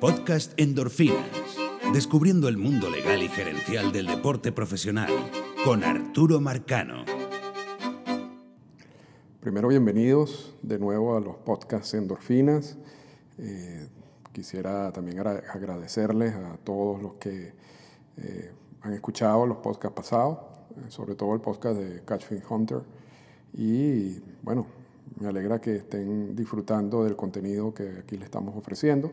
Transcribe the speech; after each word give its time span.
Podcast 0.00 0.52
Endorfinas. 0.60 1.58
Descubriendo 1.92 2.46
el 2.46 2.56
mundo 2.56 2.88
legal 2.88 3.20
y 3.20 3.28
gerencial 3.28 3.90
del 3.90 4.06
deporte 4.06 4.52
profesional 4.52 5.10
con 5.64 5.82
Arturo 5.82 6.40
Marcano. 6.40 7.04
Primero, 9.40 9.66
bienvenidos 9.66 10.54
de 10.62 10.78
nuevo 10.78 11.16
a 11.16 11.20
los 11.20 11.34
podcasts 11.38 11.94
Endorfinas. 11.94 12.78
Eh, 13.38 13.88
quisiera 14.32 14.92
también 14.92 15.18
agradecerles 15.18 16.32
a 16.32 16.58
todos 16.58 17.02
los 17.02 17.14
que 17.14 17.54
eh, 18.18 18.52
han 18.82 18.92
escuchado 18.92 19.46
los 19.46 19.56
podcasts 19.56 19.96
pasados, 19.96 20.38
eh, 20.76 20.90
sobre 20.90 21.16
todo 21.16 21.34
el 21.34 21.40
podcast 21.40 21.76
de 21.76 22.04
Catching 22.04 22.42
Hunter. 22.48 22.82
Y 23.52 24.20
bueno, 24.44 24.64
me 25.18 25.26
alegra 25.26 25.60
que 25.60 25.74
estén 25.74 26.36
disfrutando 26.36 27.02
del 27.02 27.16
contenido 27.16 27.74
que 27.74 27.98
aquí 27.98 28.16
le 28.16 28.26
estamos 28.26 28.56
ofreciendo. 28.56 29.10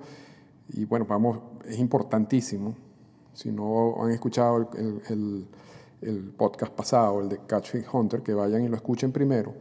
Y 0.69 0.85
bueno, 0.85 1.05
vamos, 1.07 1.39
es 1.65 1.79
importantísimo, 1.79 2.75
si 3.33 3.51
no 3.51 4.01
han 4.01 4.11
escuchado 4.11 4.69
el, 4.77 5.47
el, 6.01 6.33
podcast 6.37 6.71
pasado, 6.73 7.21
el 7.21 7.29
de 7.29 7.39
Catching 7.45 7.85
Hunter, 7.91 8.21
que 8.21 8.33
vayan 8.33 8.63
y 8.63 8.69
lo 8.69 8.75
escuchen 8.75 9.11
primero, 9.11 9.53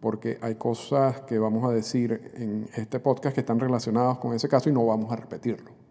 porque 0.00 0.38
hay 0.40 0.56
cosas 0.56 1.20
que 1.22 1.38
vamos 1.38 1.64
a 1.64 1.72
decir 1.72 2.32
en 2.34 2.68
este 2.74 2.98
podcast 3.00 3.34
que 3.34 3.40
están 3.40 3.60
relacionadas 3.60 4.18
con 4.18 4.34
ese 4.34 4.48
caso 4.48 4.68
y 4.68 4.72
no 4.72 4.86
vamos 4.86 5.12
a 5.12 5.16
repetirlo. 5.16 5.81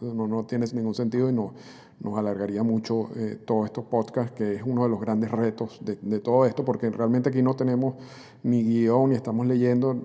No, 0.00 0.26
no 0.26 0.44
tiene 0.44 0.64
ningún 0.72 0.94
sentido 0.94 1.28
y 1.28 1.32
no, 1.32 1.52
nos 2.00 2.16
alargaría 2.16 2.62
mucho 2.62 3.10
eh, 3.16 3.38
todos 3.44 3.66
estos 3.66 3.84
podcasts, 3.84 4.32
que 4.32 4.54
es 4.54 4.62
uno 4.64 4.84
de 4.84 4.88
los 4.88 5.00
grandes 5.00 5.30
retos 5.30 5.78
de, 5.84 5.96
de, 6.00 6.20
todo 6.20 6.46
esto, 6.46 6.64
porque 6.64 6.90
realmente 6.90 7.28
aquí 7.28 7.42
no 7.42 7.54
tenemos 7.54 7.94
ni 8.42 8.62
guion 8.62 9.10
ni 9.10 9.16
estamos 9.16 9.46
leyendo, 9.46 9.96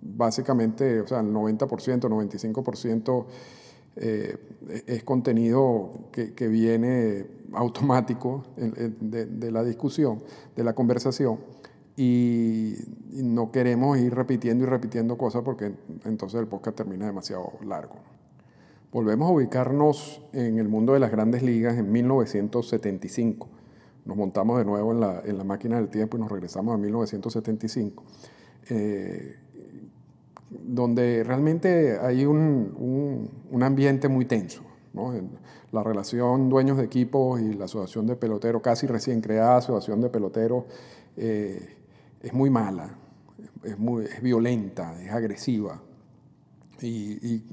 básicamente, 0.00 1.00
o 1.00 1.06
sea, 1.08 1.20
el 1.20 1.32
90%, 1.32 1.68
95% 1.68 3.24
eh, 3.96 4.36
es 4.86 5.04
contenido 5.04 5.90
que, 6.12 6.32
que 6.32 6.48
viene 6.48 7.26
automático 7.52 8.44
de, 8.56 9.26
de, 9.26 9.50
la 9.50 9.64
discusión, 9.64 10.22
de 10.54 10.64
la 10.64 10.74
conversación, 10.74 11.38
y, 11.96 12.74
no 13.12 13.50
queremos 13.50 13.96
ir 13.98 14.14
repitiendo 14.14 14.64
y 14.64 14.66
repitiendo 14.66 15.16
cosas 15.16 15.42
porque 15.42 15.72
entonces 16.04 16.38
el 16.38 16.46
podcast 16.46 16.76
termina 16.76 17.06
demasiado 17.06 17.52
largo. 17.64 17.94
Volvemos 18.96 19.28
a 19.28 19.32
ubicarnos 19.32 20.22
en 20.32 20.58
el 20.58 20.68
mundo 20.68 20.94
de 20.94 21.00
las 21.00 21.10
grandes 21.10 21.42
ligas 21.42 21.76
en 21.76 21.92
1975. 21.92 23.46
Nos 24.06 24.16
montamos 24.16 24.56
de 24.56 24.64
nuevo 24.64 24.90
en 24.92 25.00
la, 25.00 25.20
en 25.22 25.36
la 25.36 25.44
máquina 25.44 25.76
del 25.76 25.90
tiempo 25.90 26.16
y 26.16 26.20
nos 26.20 26.30
regresamos 26.30 26.74
a 26.74 26.78
1975, 26.78 28.02
eh, 28.70 29.36
donde 30.48 31.22
realmente 31.24 31.98
hay 31.98 32.24
un, 32.24 33.28
un, 33.50 33.62
ambiente 33.62 34.08
muy 34.08 34.24
tenso. 34.24 34.62
¿no? 34.94 35.12
La 35.72 35.82
relación 35.82 36.48
dueños 36.48 36.78
de 36.78 36.84
equipos 36.84 37.38
y 37.38 37.52
la 37.52 37.66
asociación 37.66 38.06
de 38.06 38.16
peloteros, 38.16 38.62
casi 38.62 38.86
recién 38.86 39.20
creada 39.20 39.58
asociación 39.58 40.00
de 40.00 40.08
peloteros, 40.08 40.64
eh, 41.18 41.76
es 42.22 42.32
muy 42.32 42.48
mala, 42.48 42.96
es, 43.62 43.78
muy, 43.78 44.06
es 44.06 44.22
violenta, 44.22 44.98
es 45.02 45.12
agresiva. 45.12 45.82
Y, 46.80 46.88
y 46.88 47.44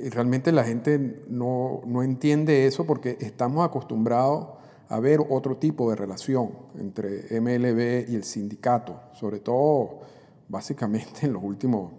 y 0.00 0.08
realmente 0.08 0.52
la 0.52 0.64
gente 0.64 1.22
no, 1.28 1.82
no 1.86 2.02
entiende 2.02 2.66
eso 2.66 2.86
porque 2.86 3.18
estamos 3.20 3.64
acostumbrados 3.64 4.48
a 4.88 5.00
ver 5.00 5.20
otro 5.28 5.56
tipo 5.56 5.90
de 5.90 5.96
relación 5.96 6.50
entre 6.78 7.40
MLB 7.40 8.10
y 8.10 8.14
el 8.14 8.24
sindicato, 8.24 9.00
sobre 9.14 9.40
todo 9.40 10.00
básicamente 10.48 11.26
en 11.26 11.32
los 11.32 11.42
últimos, 11.42 11.92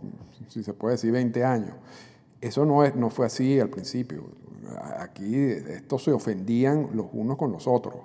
si 0.48 0.64
se 0.64 0.74
puede 0.74 0.96
decir, 0.96 1.12
20 1.12 1.44
años. 1.44 1.76
Eso 2.40 2.66
no, 2.66 2.84
es, 2.84 2.96
no 2.96 3.10
fue 3.10 3.26
así 3.26 3.60
al 3.60 3.70
principio. 3.70 4.30
Aquí 5.00 5.36
estos 5.36 6.04
se 6.04 6.12
ofendían 6.12 6.90
los 6.94 7.08
unos 7.14 7.38
con 7.38 7.52
los 7.52 7.68
otros. 7.68 7.96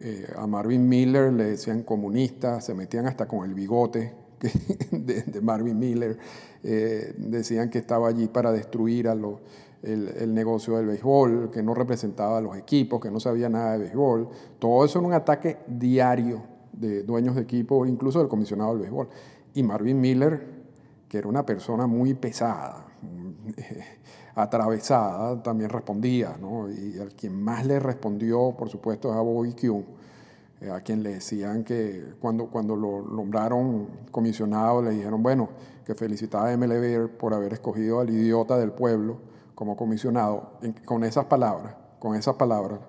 Eh, 0.00 0.26
a 0.36 0.46
Marvin 0.46 0.88
Miller 0.88 1.32
le 1.32 1.44
decían 1.44 1.82
comunista, 1.82 2.60
se 2.60 2.74
metían 2.74 3.06
hasta 3.06 3.26
con 3.26 3.44
el 3.44 3.54
bigote 3.54 4.12
de, 4.90 5.40
Marvin 5.40 5.78
Miller. 5.78 6.18
Eh, 6.62 7.14
decían 7.16 7.70
que 7.70 7.78
estaba 7.78 8.08
allí 8.08 8.28
para 8.28 8.52
destruir 8.52 9.06
el, 9.06 10.34
negocio 10.34 10.76
del 10.76 10.86
béisbol, 10.86 11.50
que 11.50 11.62
no 11.62 11.74
representaba 11.74 12.38
a 12.38 12.40
los 12.40 12.56
equipos, 12.56 13.00
que 13.00 13.10
no 13.10 13.20
sabía 13.20 13.48
nada 13.48 13.72
de 13.72 13.78
béisbol. 13.78 14.28
Todo 14.58 14.84
eso 14.84 14.98
era 14.98 15.08
un 15.08 15.14
ataque 15.14 15.58
diario 15.66 16.42
de 16.72 17.02
dueños 17.02 17.34
de 17.34 17.42
equipos, 17.42 17.88
incluso 17.88 18.18
del 18.18 18.28
comisionado 18.28 18.70
del 18.70 18.80
béisbol. 18.80 19.08
Y 19.54 19.62
Marvin 19.62 20.00
Miller, 20.00 20.40
que 21.08 21.18
era 21.18 21.28
una 21.28 21.44
persona 21.44 21.86
muy 21.86 22.14
pesada, 22.14 22.86
atravesada, 24.34 25.42
también 25.42 25.70
respondía. 25.70 26.36
Y 26.76 26.98
al 26.98 27.14
quien 27.14 27.40
más 27.40 27.66
le 27.66 27.78
respondió, 27.78 28.54
por 28.56 28.68
supuesto, 28.68 29.10
es 29.10 29.16
a 29.16 29.20
Bobby 29.20 29.52
Kuhn 29.52 30.03
eh, 30.64 30.70
a 30.70 30.80
quien 30.80 31.02
le 31.02 31.14
decían 31.14 31.62
que 31.62 32.14
cuando, 32.20 32.46
cuando 32.46 32.74
lo 32.74 33.02
nombraron 33.02 33.88
comisionado, 34.10 34.82
le 34.82 34.90
dijeron, 34.90 35.22
bueno, 35.22 35.50
que 35.84 35.94
felicitaba 35.94 36.50
a 36.50 36.56
MLB 36.56 37.08
por 37.18 37.34
haber 37.34 37.52
escogido 37.52 38.00
al 38.00 38.08
idiota 38.08 38.56
del 38.56 38.72
pueblo 38.72 39.18
como 39.54 39.76
comisionado, 39.76 40.58
con 40.84 41.04
esas 41.04 41.26
palabras, 41.26 41.74
con 41.98 42.16
esas 42.16 42.36
palabras. 42.36 42.80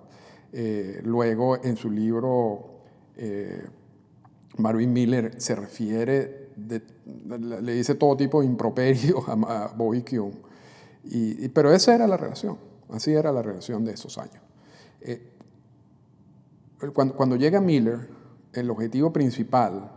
Eh, 0.53 1.01
luego 1.03 1.61
en 1.63 1.75
su 1.75 1.91
libro, 1.91 2.79
eh, 3.17 3.67
Marvin 4.57 4.93
Miller 4.93 5.39
se 5.41 5.55
refiere, 5.55 6.51
le 6.55 7.73
dice 7.73 7.95
todo 7.95 8.15
tipo 8.15 8.39
de 8.39 8.47
improperio 8.47 9.21
a, 9.27 9.73
Bobby 9.75 10.01
Kuhn. 10.01 10.33
Y, 11.03 11.49
pero 11.49 11.73
esa 11.73 11.93
era 11.93 12.07
la 12.07 12.15
relación, 12.15 12.57
así 12.89 13.13
era 13.13 13.33
la 13.33 13.41
relación 13.41 13.83
de 13.83 13.93
esos 13.93 14.17
años. 14.17 14.41
Cuando, 16.93 17.35
llega 17.35 17.61
Miller, 17.61 18.09
el 18.53 18.69
objetivo 18.69 19.13
principal 19.13 19.91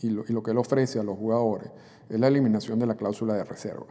y 0.00 0.08
lo, 0.08 0.42
que 0.42 0.50
él 0.50 0.58
ofrece 0.58 0.98
a 0.98 1.02
los 1.02 1.16
jugadores 1.16 1.70
es 2.08 2.18
la 2.18 2.28
eliminación 2.28 2.78
de 2.78 2.86
la 2.86 2.94
cláusula 2.94 3.34
de 3.34 3.44
reserva, 3.44 3.86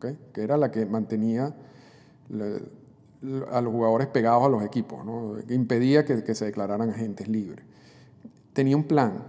que 0.00 0.42
era 0.42 0.56
la 0.56 0.70
que 0.70 0.86
mantenía 0.86 1.54
a 3.50 3.60
los 3.60 3.72
jugadores 3.72 4.06
pegados 4.08 4.44
a 4.44 4.48
los 4.48 4.62
equipos, 4.62 5.04
¿no? 5.04 5.36
impedía 5.48 6.04
que, 6.04 6.34
se 6.34 6.44
declararan 6.44 6.90
agentes 6.90 7.28
libres. 7.28 7.64
Tenía 8.52 8.76
un 8.76 8.84
plan, 8.84 9.24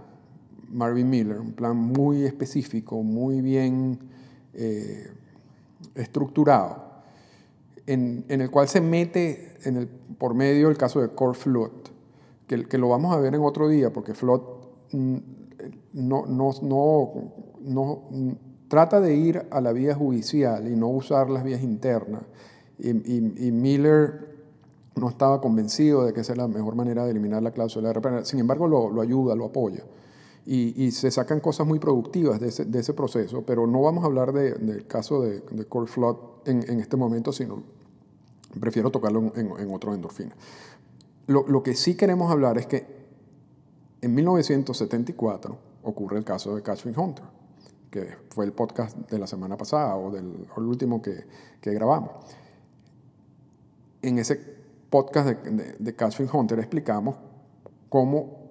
Marvin 0.70 1.10
Miller, 1.10 1.40
un 1.40 1.52
plan 1.52 1.76
muy 1.76 2.24
específico, 2.24 3.02
muy 3.02 3.40
bien 3.40 3.98
eh, 4.54 5.10
estructurado, 5.94 6.92
en, 7.86 8.24
el 8.28 8.50
cual 8.50 8.68
se 8.68 8.80
mete 8.80 9.56
el, 9.64 9.88
por 9.88 10.34
medio 10.34 10.68
del 10.68 10.78
caso 10.78 11.00
de 11.00 11.08
Core 11.08 11.36
Flood, 11.36 11.72
que, 12.68 12.78
lo 12.78 12.88
vamos 12.88 13.14
a 13.14 13.18
ver 13.18 13.34
en 13.34 13.42
otro 13.42 13.68
día, 13.68 13.92
porque 13.92 14.14
Flot 14.14 14.92
mm, 14.92 15.16
no, 15.94 16.26
no, 16.26 16.50
no, 16.62 17.12
no, 17.60 18.02
trata 18.68 19.00
de 19.00 19.14
ir 19.14 19.46
a 19.50 19.60
la 19.60 19.72
vía 19.72 19.94
judicial 19.94 20.66
y 20.66 20.76
no 20.76 20.88
usar 20.88 21.30
las 21.30 21.44
vías 21.44 21.62
internas. 21.62 22.22
Y, 22.78 22.92
Miller 22.92 24.32
no 24.96 25.08
estaba 25.08 25.40
convencido 25.40 26.04
de 26.04 26.12
que 26.12 26.20
esa 26.20 26.32
es 26.32 26.38
la 26.38 26.48
mejor 26.48 26.74
manera 26.74 27.04
de 27.04 27.10
eliminar 27.12 27.42
la 27.42 27.52
cláusula 27.52 27.88
de 27.88 27.94
reparación. 27.94 28.26
Sin 28.26 28.40
embargo, 28.40 28.66
lo, 28.66 28.90
lo 28.90 29.00
ayuda, 29.00 29.34
lo 29.36 29.46
apoya. 29.46 29.84
Y, 30.44 30.84
y, 30.84 30.90
se 30.90 31.10
sacan 31.10 31.40
cosas 31.40 31.66
muy 31.66 31.78
productivas 31.78 32.40
de 32.40 32.48
ese, 32.48 32.64
de 32.64 32.80
ese 32.80 32.94
proceso, 32.94 33.42
pero 33.42 33.66
no 33.66 33.82
vamos 33.82 34.02
a 34.02 34.06
hablar 34.06 34.32
de, 34.32 34.54
del 34.54 34.86
caso 34.86 35.22
de, 35.22 35.40
de 35.40 35.64
Core 35.66 35.86
Flood 35.86 36.16
en, 36.46 36.68
en, 36.68 36.80
este 36.80 36.96
momento, 36.96 37.30
sino 37.30 37.62
prefiero 38.58 38.90
tocarlo 38.90 39.32
en, 39.36 39.52
en 39.58 39.72
otro 39.72 39.94
endorfina. 39.94 40.34
Lo, 41.26 41.62
que 41.62 41.74
sí 41.74 41.96
queremos 41.96 42.30
hablar 42.30 42.58
es 42.58 42.66
que 42.66 42.86
en 44.00 44.14
1974 44.14 45.56
ocurre 45.84 46.18
el 46.18 46.24
caso 46.24 46.56
de 46.56 46.62
Catching 46.62 46.98
Hunter, 46.98 47.24
que 47.90 48.16
fue 48.30 48.44
el 48.44 48.52
podcast 48.52 48.96
de 49.08 49.18
la 49.18 49.26
semana 49.26 49.56
pasada 49.56 49.96
o, 49.96 50.10
del, 50.10 50.48
el 50.56 50.62
último 50.64 51.00
que, 51.00 51.24
grabamos. 51.62 52.10
En 54.02 54.18
ese 54.18 54.40
podcast 54.90 55.28
de, 55.28 55.76
de, 55.78 55.94
Catching 55.94 56.28
Hunter 56.32 56.58
explicamos 56.58 57.16
cómo 57.88 58.42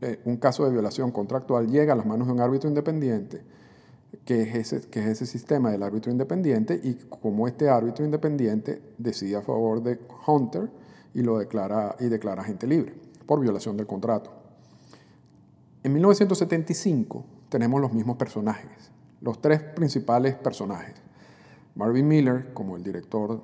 eh, 0.00 0.20
un 0.24 0.38
caso 0.38 0.64
de 0.64 0.70
violación 0.70 1.10
contractual 1.10 1.68
llega 1.68 1.92
a 1.92 1.96
las 1.96 2.06
manos 2.06 2.26
de 2.26 2.32
un 2.32 2.40
árbitro 2.40 2.68
independiente, 2.68 3.42
que 4.24 4.42
es, 4.42 4.72
ese, 4.72 4.88
que 4.88 5.00
es 5.00 5.06
ese 5.06 5.26
sistema 5.26 5.70
del 5.70 5.82
árbitro 5.82 6.10
independiente, 6.10 6.80
y 6.82 6.94
cómo 6.94 7.46
este 7.46 7.68
árbitro 7.68 8.04
independiente 8.04 8.82
decide 8.96 9.36
a 9.36 9.42
favor 9.42 9.82
de 9.82 9.98
Hunter 10.26 10.70
y 11.16 11.22
lo 11.22 11.38
declara, 11.38 11.96
y 11.98 12.08
declara 12.08 12.42
agente 12.42 12.66
libre 12.66 12.92
por 13.24 13.40
violación 13.40 13.74
del 13.78 13.86
contrato. 13.86 14.30
En 15.82 15.94
1975 15.94 17.24
tenemos 17.48 17.80
los 17.80 17.94
mismos 17.94 18.18
personajes, 18.18 18.92
los 19.22 19.40
tres 19.40 19.62
principales 19.62 20.34
personajes. 20.34 20.94
Marvin 21.74 22.06
Miller 22.06 22.52
como 22.52 22.76
el 22.76 22.82
director 22.82 23.40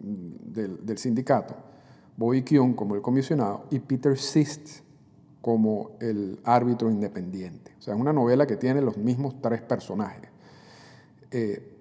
del, 0.00 0.98
sindicato, 0.98 1.56
Bobby 2.14 2.42
Kuhn 2.42 2.74
como 2.74 2.94
el 2.94 3.00
comisionado 3.00 3.64
y 3.70 3.78
Peter 3.78 4.18
Sist 4.18 4.80
como 5.40 5.92
el 5.98 6.38
árbitro 6.44 6.90
independiente. 6.90 7.72
O 7.78 7.82
sea, 7.82 7.94
es 7.94 8.00
una 8.00 8.12
novela 8.12 8.46
que 8.46 8.56
tiene 8.56 8.82
los 8.82 8.98
mismos 8.98 9.40
tres 9.40 9.62
personajes. 9.62 10.28
Eh, 11.30 11.72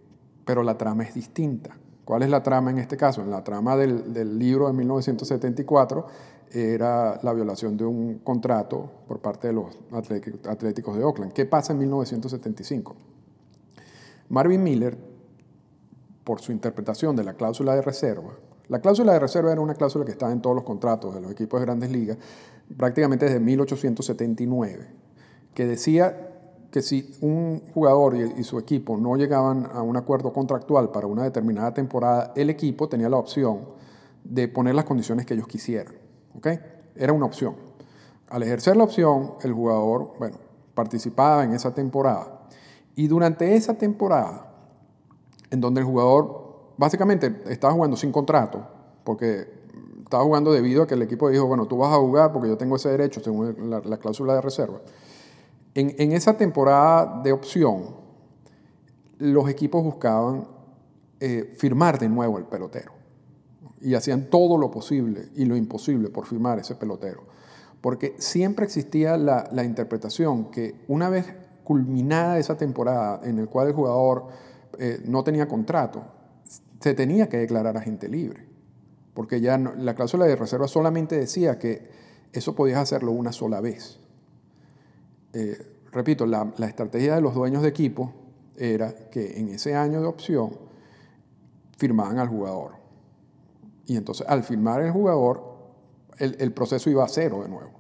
pero 0.46 0.64
la 0.64 0.78
trama 0.78 1.04
es 1.04 1.14
distinta 1.14 1.76
¿Cuál 2.06 2.22
es 2.22 2.30
la 2.30 2.44
trama 2.44 2.70
en 2.70 2.78
este 2.78 2.96
caso? 2.96 3.22
En 3.22 3.32
la 3.32 3.44
trama 3.44 3.76
del, 3.76 4.38
libro 4.38 4.68
de 4.68 4.74
1974 4.74 6.06
era 6.52 7.20
la 7.24 7.34
violación 7.34 7.76
de 7.76 7.84
un 7.84 8.20
contrato 8.20 8.90
por 9.08 9.20
parte 9.20 9.48
de 9.48 9.54
los 9.54 9.76
Atléticos 9.92 10.96
de 10.96 11.04
Oakland. 11.04 11.34
¿Qué 11.34 11.48
pasa 11.48 11.74
en 11.74 11.80
1975? 11.80 12.96
Marvin 14.30 14.64
Miller, 14.64 14.98
por 16.24 16.40
su 16.42 16.52
interpretación 16.52 17.16
de 17.16 17.24
la 17.24 17.34
cláusula 17.34 17.76
de 17.76 17.82
reserva, 17.82 18.34
la 18.68 18.80
cláusula 18.80 19.14
de 19.14 19.20
reserva 19.20 19.52
era 19.52 19.62
una 19.62 19.74
cláusula 19.74 20.06
que 20.06 20.12
estaba 20.12 20.32
en 20.32 20.42
todos 20.42 20.56
los 20.56 20.64
contratos 20.64 21.14
de 21.14 21.22
los 21.22 21.32
equipos 21.32 21.60
de 21.60 21.66
grandes 21.66 21.92
ligas 21.92 22.18
prácticamente 22.78 23.26
desde 23.26 23.40
1879, 23.40 24.88
que 25.54 25.66
decía 25.66 26.25
que 26.76 26.82
si 26.82 27.16
un 27.22 27.62
jugador 27.74 28.18
y, 28.18 28.44
su 28.44 28.60
equipo 28.60 28.98
no 28.98 29.16
llegaban 29.16 29.66
a 29.72 29.82
un 29.82 29.96
acuerdo 29.96 30.34
contractual 30.34 30.92
para 30.92 31.08
una 31.08 31.24
determinada 31.24 31.74
temporada, 31.74 32.34
el 32.36 32.50
equipo 32.50 32.90
tenía 32.90 33.08
la 33.08 33.16
opción 33.16 33.62
de 34.26 34.50
poner 34.50 34.76
las 34.76 34.84
condiciones 34.84 35.26
que 35.26 35.36
ellos 35.36 35.48
quisieran. 35.48 35.94
¿okay? 36.36 36.60
Era 36.94 37.14
una 37.14 37.28
opción. 37.28 37.56
Al 38.28 38.44
ejercer 38.44 38.76
la 38.76 38.84
opción, 38.84 39.36
el 39.42 39.54
jugador 39.54 40.16
bueno, 40.20 40.36
participaba 40.74 41.46
en 41.46 41.54
esa 41.54 41.74
temporada. 41.74 42.42
Y 42.94 43.08
durante 43.08 43.56
esa 43.56 43.76
temporada, 43.76 44.52
en 45.52 45.62
donde 45.62 45.80
el 45.80 45.88
jugador 45.88 46.74
básicamente 46.76 47.42
estaba 47.48 47.72
jugando 47.72 47.96
sin 47.96 48.12
contrato, 48.12 48.68
porque 49.06 49.48
estaba 50.04 50.26
jugando 50.26 50.52
debido 50.52 50.84
a 50.84 50.88
que 50.88 50.96
el 50.96 51.04
equipo 51.04 51.30
dijo, 51.30 51.46
bueno, 51.46 51.68
tú 51.68 51.78
vas 51.78 51.94
a 51.94 52.00
jugar 52.00 52.34
porque 52.34 52.50
yo 52.50 52.58
tengo 52.58 52.76
ese 52.76 52.90
derecho 52.90 53.22
según 53.24 53.70
la, 53.70 53.98
cláusula 53.98 54.34
de 54.34 54.42
reserva. 54.42 54.82
En, 55.76 56.14
esa 56.14 56.38
temporada 56.38 57.22
de 57.22 57.34
opción, 57.34 57.98
los 59.18 59.50
equipos 59.50 59.84
buscaban 59.84 60.48
eh, 61.20 61.54
firmar 61.58 62.00
de 62.00 62.08
nuevo 62.08 62.38
el 62.38 62.46
pelotero. 62.46 62.94
Y 63.82 63.94
hacían 63.94 64.30
todo 64.30 64.58
lo 64.58 64.72
posible 64.72 65.28
y 65.36 65.46
lo 65.46 65.58
imposible 65.58 66.10
por 66.10 66.26
firmar 66.26 66.60
ese 66.60 66.76
pelotero. 66.76 67.26
Porque 67.82 68.16
siempre 68.18 68.66
existía 68.66 69.18
la, 69.18 69.50
la 69.52 69.66
interpretación 69.66 70.50
que 70.50 70.76
una 70.88 71.10
vez 71.10 71.26
culminada 71.66 72.40
esa 72.40 72.56
temporada 72.56 73.20
en 73.24 73.38
el 73.38 73.50
cual 73.50 73.68
el 73.68 73.74
jugador 73.74 74.28
eh, 74.80 75.02
no 75.06 75.26
tenía 75.26 75.50
contrato, 75.50 76.06
se 76.80 76.94
tenía 76.94 77.28
que 77.28 77.38
declarar 77.38 77.76
agente 77.76 78.08
libre, 78.08 78.48
porque 79.14 79.42
ya 79.42 79.58
la 79.58 79.96
cláusula 79.96 80.26
de 80.26 80.36
reserva 80.36 80.68
solamente 80.70 81.18
decía 81.18 81.60
que 81.60 81.90
eso 82.32 82.56
podías 82.56 82.80
hacerlo 82.80 83.12
una 83.12 83.34
sola 83.34 83.60
vez. 83.60 84.00
Eh, 85.36 85.82
repito, 85.92 86.26
la, 86.26 86.50
estrategia 86.60 87.16
de 87.16 87.22
los 87.22 87.36
dueños 87.36 87.62
de 87.62 87.68
equipo 87.68 88.14
era 88.56 89.10
que 89.10 89.38
en 89.38 89.50
ese 89.50 89.76
año 89.76 90.00
de 90.00 90.08
opción 90.08 90.58
firmaban 91.78 92.20
al 92.20 92.30
jugador. 92.30 92.72
Y 93.86 93.98
entonces 93.98 94.26
al 94.30 94.44
firmar 94.44 94.82
el 94.82 94.92
jugador, 94.92 95.44
el, 96.20 96.38
el 96.40 96.54
proceso 96.54 96.90
iba 96.90 97.04
a 97.04 97.10
cero 97.10 97.42
de 97.44 97.50
nuevo. 97.50 97.72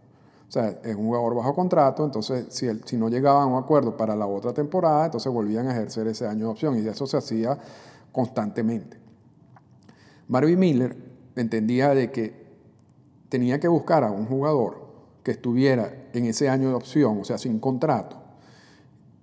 O 0.50 0.52
sea, 0.52 0.68
es 0.84 0.96
un 0.96 1.06
jugador 1.06 1.34
bajo 1.34 1.56
contrato, 1.56 2.04
entonces 2.04 2.48
si, 2.50 2.68
si 2.84 2.98
no 2.98 3.07
llegaban 3.07 3.44
a 3.44 3.46
un 3.46 3.63
acuerdo 3.63 3.96
para 3.96 4.18
la 4.18 4.28
otra 4.28 4.54
temporada, 4.54 5.06
entonces 5.06 5.31
volvían 5.31 5.69
a 5.69 5.72
ejercer 5.72 6.08
ese 6.08 6.28
año 6.28 6.46
de 6.46 6.51
opción 6.51 6.78
y 6.78 6.86
eso 6.86 7.08
se 7.08 7.16
hacía 7.16 7.58
constantemente. 8.12 9.00
Marvin 10.28 10.60
Miller 10.60 10.98
entendía 11.38 11.96
de 11.96 12.12
que 12.12 12.34
tenía 13.30 13.62
que 13.62 13.69
buscar 13.69 14.04
a 14.04 14.12
un 14.12 14.25
jugador 14.25 14.85
que 15.25 15.31
estuviera 15.31 15.92
en 16.13 16.25
ese 16.25 16.50
año 16.50 16.69
de 16.69 16.75
opción, 16.75 17.19
o 17.19 17.24
sea, 17.24 17.39
sin 17.39 17.60
contrato, 17.60 18.16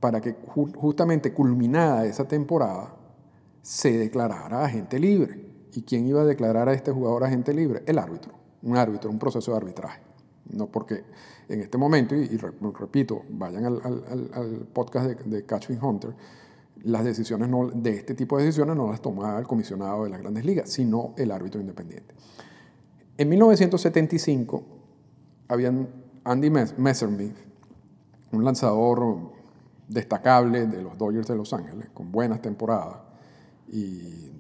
para 0.00 0.20
que 0.20 0.34
justamente 0.74 1.32
culminada 1.32 2.04
esa 2.06 2.26
temporada 2.26 2.92
se 3.62 3.96
declarara 3.96 4.64
agente 4.64 4.98
libre. 4.98 5.46
¿Y 5.72 5.82
quién 5.82 6.08
iba 6.08 6.22
a 6.22 6.24
declarar 6.24 6.68
a 6.68 6.72
este 6.72 6.90
jugador 6.90 7.22
agente 7.22 7.54
libre? 7.54 7.84
El 7.86 8.00
árbitro, 8.00 8.32
un 8.64 8.76
árbitro, 8.76 9.10
un 9.10 9.20
proceso 9.20 9.52
de 9.52 9.58
arbitraje. 9.58 10.02
No 10.50 10.66
porque 10.66 11.04
en 11.48 11.60
este 11.60 11.78
momento, 11.78 12.16
y, 12.16 12.36
repito, 12.36 13.22
vayan 13.30 13.64
al, 13.64 14.66
podcast 14.72 15.06
de, 15.06 15.46
Catching 15.46 15.78
Hunter, 15.80 16.16
las 16.82 17.04
decisiones 17.04 17.48
de 17.74 17.90
este 17.90 18.16
tipo 18.16 18.38
de 18.38 18.46
decisiones 18.46 18.74
no 18.74 18.90
las 18.90 19.00
tomaba 19.00 19.38
el 19.38 19.46
comisionado 19.46 20.02
de 20.02 20.10
las 20.10 20.20
grandes 20.20 20.44
ligas, 20.44 20.68
sino 20.68 21.14
el 21.16 21.30
árbitro 21.30 21.60
independiente. 21.60 22.12
En 23.16 23.28
1975, 23.28 24.81
habían 25.48 25.88
Andy 26.24 26.50
Messerschmidt, 26.50 27.36
un 28.32 28.44
lanzador 28.44 29.32
destacable 29.88 30.66
de 30.66 30.82
los 30.82 30.96
Dodgers 30.96 31.28
de 31.28 31.36
Los 31.36 31.52
Ángeles, 31.52 31.88
con 31.92 32.10
buenas 32.12 32.40
temporadas, 32.40 32.98
y 33.68 34.30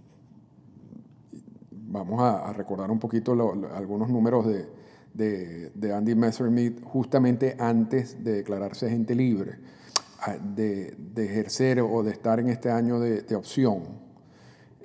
vamos 1.70 2.22
a, 2.22 2.52
recordar 2.52 2.90
un 2.90 2.98
poquito 2.98 3.32
algunos 3.74 4.08
números 4.08 4.46
de, 4.46 4.68
de, 5.12 5.70
de 5.74 5.94
Andy 5.94 6.14
Messerschmidt 6.14 6.82
justamente 6.84 7.56
antes 7.58 8.22
de 8.22 8.32
declararse 8.34 8.86
agente 8.86 9.14
libre 9.14 9.58
de, 10.54 10.96
ejercer 11.16 11.80
o 11.80 12.02
de 12.02 12.12
estar 12.12 12.38
en 12.40 12.48
este 12.48 12.70
año 12.70 13.00
de, 13.00 13.34
opción, 13.34 13.82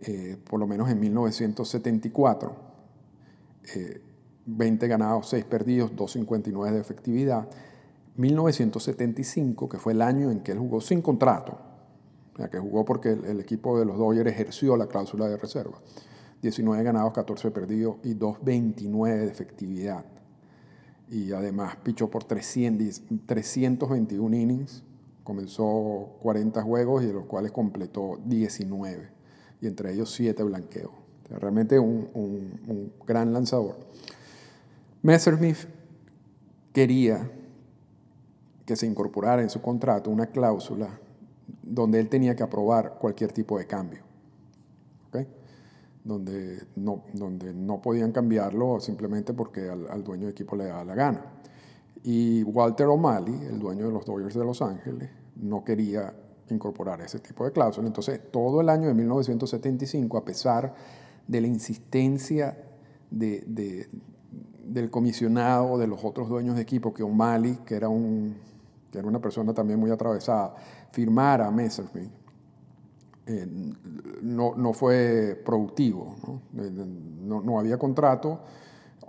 eh, 0.02 0.38
por 0.50 0.60
lo 0.60 0.68
menos 0.68 0.90
en 0.90 1.00
1974, 1.00 2.56
20 4.48 4.86
eh, 4.86 4.90
ganados, 4.90 5.30
6 5.30 5.46
perdidos, 5.46 5.92
2.59 5.96 6.72
de 6.72 6.80
efectividad. 6.80 7.48
1975, 8.16 9.70
que 9.70 9.78
fue 9.78 9.94
el 9.94 10.02
año 10.02 10.32
en 10.32 10.40
que 10.40 10.54
él 10.54 10.58
jugó 10.58 10.82
sin 10.82 11.04
contrato, 11.04 11.60
o 12.34 12.38
sea, 12.38 12.50
que 12.50 12.58
jugó 12.58 12.84
porque 12.84 13.12
el, 13.12 13.40
equipo 13.40 13.78
de 13.78 13.86
los 13.86 13.98
Dodgers 13.98 14.32
ejerció 14.32 14.76
la 14.76 14.88
cláusula 14.88 15.28
de 15.28 15.38
reserva. 15.38 15.78
19 16.42 16.84
ganados, 16.84 17.14
14 17.14 17.52
perdidos 17.52 17.98
y 18.04 18.16
2.29 18.16 19.18
de 19.18 19.28
efectividad. 19.28 20.06
Y 21.10 21.32
además 21.32 21.78
pichó 21.84 22.10
por 22.10 22.24
300, 22.24 23.02
321 23.26 24.36
innings, 24.36 24.84
Comenzó 25.28 26.16
40 26.22 26.64
juegos 26.64 27.04
y 27.04 27.08
de 27.08 27.12
los 27.12 27.26
cuales 27.26 27.52
completó 27.52 28.18
19, 28.24 29.10
y 29.60 29.68
entre 29.68 29.92
ellos 29.92 30.14
7 30.14 30.42
blanqueos. 30.42 30.92
realmente 31.30 31.78
un, 31.78 32.08
un, 32.14 32.94
gran 33.06 33.34
lanzador. 33.34 33.76
Messerschmitt 35.08 35.56
quería 36.74 37.32
que 38.66 38.76
se 38.76 38.86
incorporara 38.86 39.42
en 39.42 39.50
su 39.50 39.62
contrato 39.62 40.10
una 40.10 40.26
cláusula 40.28 41.00
donde 41.64 42.02
él 42.02 42.10
tenía 42.10 42.36
que 42.36 42.44
aprobar 42.44 42.98
cualquier 43.00 43.32
tipo 43.32 43.58
de 43.58 43.66
cambio. 43.66 44.02
Donde, 46.04 46.62
no, 46.76 47.04
donde 47.14 47.54
no 47.54 47.82
podían 47.82 48.12
cambiarlo 48.12 48.82
simplemente 48.82 49.34
porque 49.34 49.70
al, 49.70 50.04
dueño 50.04 50.26
de 50.26 50.32
equipo 50.32 50.58
le 50.58 50.66
daba 50.66 50.84
la 50.84 50.96
gana. 50.96 51.22
Y 52.04 52.44
Walter 52.44 52.88
O'Malley, 52.88 53.48
el 53.50 53.60
dueño 53.60 53.88
de 53.88 53.94
los 53.94 54.06
Dodgers 54.06 54.36
de 54.36 54.44
Los 54.44 54.62
Ángeles, 54.62 55.10
no 55.38 55.64
quería 55.64 56.14
incorporar 56.50 57.02
ese 57.02 57.20
tipo 57.20 57.46
de 57.46 57.54
cláusula. 57.54 57.88
Entonces, 57.88 58.22
todo 58.32 58.60
el 58.60 58.68
año 58.70 58.88
de 58.88 58.94
1975, 58.94 60.18
a 60.18 60.26
pesar 60.26 60.74
de 61.28 61.42
la 61.42 61.48
insistencia 61.48 62.58
de, 63.10 63.88
del 64.68 64.90
comisionado, 64.90 65.78
de 65.78 65.88
los 65.88 66.04
otros 66.04 66.30
dueños 66.30 66.56
de 66.56 66.62
equipo, 66.62 66.94
que 66.94 67.04
O'Malley, 67.04 67.60
que 67.66 67.76
era, 67.76 67.90
un, 67.90 68.36
que 68.92 69.00
era 69.00 69.08
una 69.08 69.20
persona 69.20 69.54
también 69.54 69.80
muy 69.80 69.92
atravesada, 69.92 70.56
firmara 70.92 71.48
a 71.48 71.52
Messerschmitt, 71.52 72.12
eh, 73.26 73.46
no, 74.22 74.56
no, 74.56 74.74
fue 74.74 75.42
productivo. 75.46 76.16
¿no? 76.54 77.42
no 77.42 77.60
había 77.60 77.78
contrato 77.78 78.40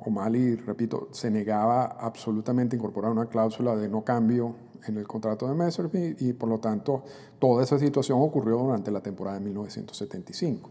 O'Malley, 0.05 0.57
repito, 0.57 1.09
se 1.11 1.31
negaba 1.31 1.85
absolutamente 1.87 2.77
a 2.77 2.79
incorporar 2.79 3.11
una 3.11 3.27
cláusula 3.27 3.75
de 3.75 3.89
no 3.89 4.05
cambio 4.05 4.55
en 4.87 4.97
el 4.97 5.07
contrato 5.07 5.49
de 5.49 5.55
Messerschmitt 5.55 6.23
y 6.23 6.33
por 6.33 6.49
lo 6.49 6.59
tanto 6.59 7.03
toda 7.39 7.65
esa 7.65 7.79
situación 7.79 8.21
ocurrió 8.21 8.59
durante 8.59 8.91
la 8.91 9.01
temporada 9.01 9.39
de 9.39 9.45
1975. 9.45 10.71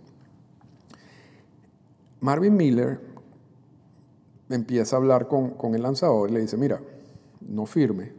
Marvin 2.22 2.56
Miller 2.56 3.02
empieza 4.50 4.96
a 4.96 5.00
hablar 5.00 5.28
con, 5.28 5.52
con 5.52 5.76
el 5.76 5.82
lanzador 5.82 6.30
y 6.30 6.34
le 6.34 6.42
dice, 6.42 6.58
mira, 6.58 6.80
no 7.42 7.66
firme. 7.66 8.12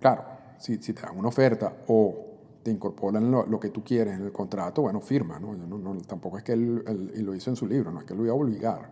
Claro, 0.00 0.24
si, 0.58 0.78
si 0.78 0.92
te 0.92 1.02
dan 1.02 1.18
una 1.18 1.28
oferta 1.28 1.72
o 1.88 2.32
te 2.62 2.70
incorporan 2.70 3.30
lo, 3.30 3.60
que 3.60 3.70
tú 3.70 3.82
quieres 3.82 4.18
en 4.18 4.24
el 4.24 4.32
contrato, 4.32 4.82
bueno, 4.82 5.00
firma, 5.00 5.38
¿no? 5.40 5.54
no, 5.54 5.96
tampoco 6.02 6.38
es 6.38 6.44
que 6.44 6.52
él, 6.52 7.12
y 7.14 7.22
lo 7.22 7.34
hizo 7.34 7.50
en 7.50 7.56
su 7.56 7.66
libro, 7.66 7.90
no 7.90 8.00
es 8.00 8.06
que 8.06 8.14
lo 8.14 8.24
iba 8.24 8.32
a 8.32 8.36
obligar. 8.36 8.90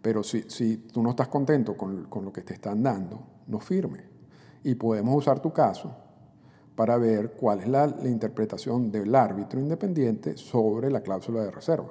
Pero 0.00 0.22
si, 0.22 0.42
si 0.48 0.76
tú 0.76 1.02
no 1.02 1.10
estás 1.10 1.28
contento 1.28 1.76
con, 1.76 2.04
con, 2.04 2.24
lo 2.24 2.32
que 2.32 2.42
te 2.42 2.54
están 2.54 2.82
dando, 2.82 3.20
no 3.46 3.60
firme. 3.60 4.04
Y 4.64 4.74
podemos 4.76 5.16
usar 5.16 5.40
tu 5.40 5.52
caso 5.52 5.94
para 6.76 6.96
ver 6.96 7.32
cuál 7.32 7.60
es 7.60 7.68
la, 7.68 7.86
la 7.86 8.08
interpretación 8.08 8.90
del 8.90 9.14
árbitro 9.14 9.60
independiente 9.60 10.36
sobre 10.36 10.90
la 10.90 11.00
cláusula 11.00 11.42
de 11.42 11.50
reserva. 11.50 11.88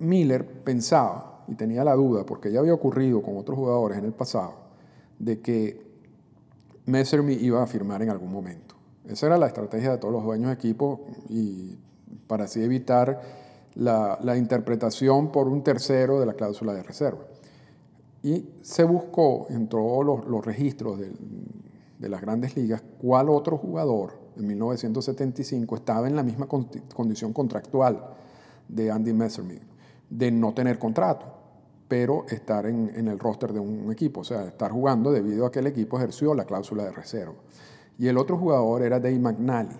Miller 0.00 0.46
pensaba 0.46 1.44
y 1.48 1.54
tenía 1.54 1.84
la 1.84 1.94
duda, 1.94 2.24
porque 2.26 2.50
ya 2.52 2.60
había 2.60 2.74
ocurrido 2.74 3.22
con 3.22 3.36
otros 3.36 3.58
jugadores 3.58 3.98
en 3.98 4.04
el 4.04 4.12
pasado, 4.12 4.54
de 5.18 5.40
que 5.40 5.82
Messerschmitt 6.86 7.40
iba 7.40 7.62
a 7.62 7.66
firmar 7.66 8.02
en 8.02 8.10
algún 8.10 8.32
momento. 8.32 8.74
Esa 9.06 9.26
era 9.26 9.38
la 9.38 9.46
estrategia 9.46 9.92
de 9.92 9.98
todos 9.98 10.12
los 10.12 10.24
dueños 10.24 10.48
de 10.48 10.54
equipo 10.54 11.06
y 11.28 11.76
para 12.26 12.44
así 12.44 12.62
evitar 12.62 13.20
la, 13.74 14.18
la 14.22 14.36
interpretación 14.36 15.32
por 15.32 15.48
un 15.48 15.62
tercero 15.62 16.20
de 16.20 16.26
la 16.26 16.34
cláusula 16.34 16.72
de 16.72 16.82
reserva. 16.82 17.24
Y 18.22 18.50
se 18.62 18.84
buscó 18.84 19.46
en 19.50 19.68
todos 19.68 20.04
los, 20.04 20.26
los 20.26 20.44
registros 20.44 20.98
de, 20.98 21.10
de 21.98 22.08
las 22.08 22.20
grandes 22.20 22.56
ligas 22.56 22.82
cuál 23.00 23.28
otro 23.28 23.58
jugador 23.58 24.18
en 24.36 24.46
1975 24.46 25.76
estaba 25.76 26.08
en 26.08 26.16
la 26.16 26.22
misma 26.22 26.46
condición 26.46 27.32
contractual 27.32 28.02
de 28.68 28.90
Andy 28.90 29.12
Messerschmidt, 29.12 29.62
de 30.10 30.30
no 30.30 30.52
tener 30.52 30.78
contrato, 30.78 31.26
pero 31.88 32.26
estar 32.28 32.66
en, 32.66 32.90
en, 32.94 33.08
el 33.08 33.18
roster 33.18 33.52
de 33.52 33.60
un 33.60 33.90
equipo, 33.90 34.20
o 34.20 34.24
sea, 34.24 34.44
estar 34.44 34.70
jugando 34.70 35.10
debido 35.10 35.46
a 35.46 35.50
que 35.50 35.60
el 35.60 35.66
equipo 35.68 35.96
ejerció 35.96 36.34
la 36.34 36.44
cláusula 36.44 36.84
de 36.84 36.92
reserva. 36.92 37.34
Y 37.98 38.08
el 38.08 38.18
otro 38.18 38.36
jugador 38.36 38.82
era 38.82 38.98
Dave 38.98 39.18
McNally, 39.18 39.76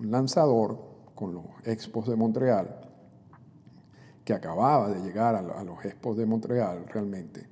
un 0.00 0.10
lanzador 0.10 0.78
con 1.14 1.34
los 1.34 1.44
Expos 1.64 2.08
de 2.08 2.16
Montreal, 2.16 2.80
que 4.24 4.34
acababa 4.34 4.90
de 4.90 5.00
llegar 5.00 5.34
a, 5.34 5.38
a 5.38 5.64
los 5.64 5.84
Expos 5.84 6.16
de 6.16 6.26
Montreal 6.26 6.86
realmente, 6.88 7.46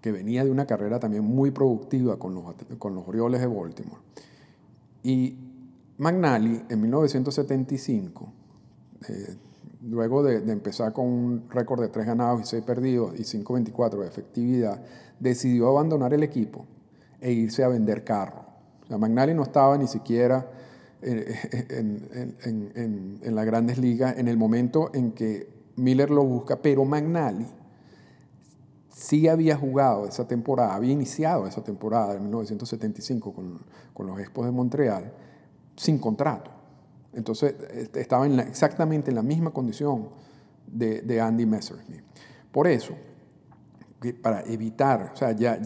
que 0.00 0.12
venía 0.12 0.44
de 0.44 0.50
una 0.50 0.66
carrera 0.66 0.98
también 0.98 1.24
muy 1.24 1.50
productiva 1.50 2.18
con 2.18 2.34
los, 2.34 2.54
con 2.78 2.94
los 2.94 3.06
Orioles 3.06 3.40
de 3.40 3.46
Baltimore. 3.46 4.00
Y 5.02 5.36
McNally 5.98 6.64
en 6.68 6.80
1975, 6.80 8.32
eh, 9.08 9.36
luego 9.82 10.22
de, 10.22 10.40
de, 10.40 10.52
empezar 10.52 10.92
con 10.92 11.06
un 11.06 11.50
récord 11.50 11.80
de 11.80 11.88
3 11.88 12.06
ganados 12.06 12.42
y 12.42 12.44
6 12.44 12.64
perdidos 12.64 13.18
y 13.18 13.22
5.24 13.22 14.00
de 14.00 14.06
efectividad, 14.06 14.82
decidió 15.18 15.68
abandonar 15.68 16.12
el 16.14 16.22
equipo 16.22 16.66
e 17.20 17.32
irse 17.32 17.64
a 17.64 17.68
vender 17.68 18.04
carro. 18.04 18.44
O 18.84 18.86
sea, 18.86 18.98
McNally 18.98 19.34
no 19.34 19.42
estaba 19.42 19.76
ni 19.78 19.86
siquiera 19.86 20.50
en, 21.02 22.08
en, 22.10 22.72
en, 22.74 23.20
en, 23.22 23.34
las 23.34 23.46
grandes 23.46 23.78
ligas 23.78 24.18
en 24.18 24.28
el 24.28 24.36
momento 24.36 24.90
en 24.92 25.12
que 25.12 25.48
Miller 25.76 26.10
lo 26.10 26.24
busca, 26.24 26.60
pero 26.60 26.84
McNally 26.84 27.46
sí 28.90 29.28
había 29.28 29.56
jugado 29.56 30.06
esa 30.06 30.28
temporada, 30.28 30.74
había 30.74 30.92
iniciado 30.92 31.46
esa 31.46 31.64
temporada 31.64 32.14
en 32.14 32.22
1975 32.24 33.32
con, 33.32 33.58
con 33.94 34.06
los 34.06 34.20
Expos 34.20 34.44
de 34.44 34.52
Montreal 34.52 35.12
sin 35.76 35.98
contrato. 35.98 36.50
Entonces 37.12 37.54
estaba 37.94 38.26
en 38.26 38.36
la, 38.36 38.42
exactamente 38.42 39.10
en 39.10 39.16
la 39.16 39.22
misma 39.22 39.50
condición 39.50 40.08
de, 40.66 41.20
Andy 41.20 41.46
Messerschmidt. 41.46 42.02
Por 42.52 42.66
eso, 42.66 42.94
para 44.22 44.42
evitar, 44.42 45.10
o 45.12 45.16
sea, 45.16 45.32
ya, 45.32 45.56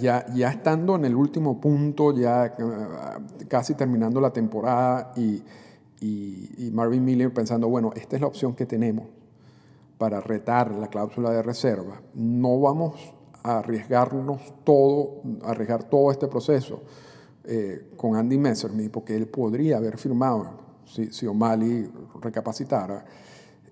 estando 0.50 0.96
en 0.96 1.04
el 1.04 1.14
último 1.14 1.60
punto, 1.60 2.14
ya 2.14 2.54
uh, 2.58 3.46
casi 3.48 3.74
terminando 3.74 4.20
la 4.20 4.32
temporada 4.32 5.12
y, 5.16 5.42
Marvin 6.72 7.02
Miller 7.02 7.32
pensando, 7.32 7.68
bueno, 7.68 7.92
esta 7.94 8.16
es 8.16 8.20
la 8.20 8.28
opción 8.28 8.54
que 8.54 8.66
tenemos 8.66 9.06
para 9.96 10.20
retar 10.20 10.70
la 10.72 10.88
cláusula 10.88 11.30
de 11.30 11.42
reserva, 11.42 12.02
no 12.14 12.60
vamos 12.60 13.14
a 13.42 13.60
arriesgarnos 13.60 14.52
todo, 14.64 15.22
arriesgar 15.44 15.84
todo 15.84 16.10
este 16.10 16.26
proceso 16.26 16.82
eh, 17.44 17.90
con 17.96 18.16
Andy 18.16 18.36
Messerschmidt, 18.36 18.90
porque 18.90 19.16
él 19.16 19.28
podría 19.28 19.78
haber 19.78 19.96
firmado 19.96 20.63
si, 20.86 21.12
si 21.12 21.26
O'Malley 21.26 21.90
recapacitara. 22.20 23.04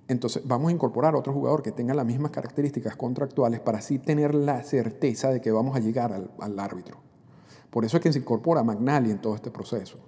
Entonces 0.09 0.43
vamos 0.45 0.71
a 0.71 0.73
incorporar 0.73 1.15
otro 1.15 1.33
jugador 1.33 1.63
que 1.63 1.73
tenga 1.73 1.95
las 1.95 2.05
mismas 2.05 2.33
características 2.33 2.97
contractuales 2.97 3.61
para 3.61 3.79
así 3.79 3.99
tener 3.99 4.35
la 4.35 4.63
certeza 4.63 5.31
de 5.31 5.41
que 5.41 5.51
vamos 5.51 5.77
a 5.77 5.81
llegar 5.81 6.13
al, 6.13 6.31
al 6.41 6.59
árbitro. 6.59 6.99
Por 7.71 7.85
eso 7.85 7.97
es 7.97 8.03
que 8.03 8.13
se 8.13 8.19
incorpora 8.19 8.63
McNally 8.63 9.11
en 9.11 9.21
todo 9.21 9.35
este 9.35 9.51
proceso. 9.51 9.99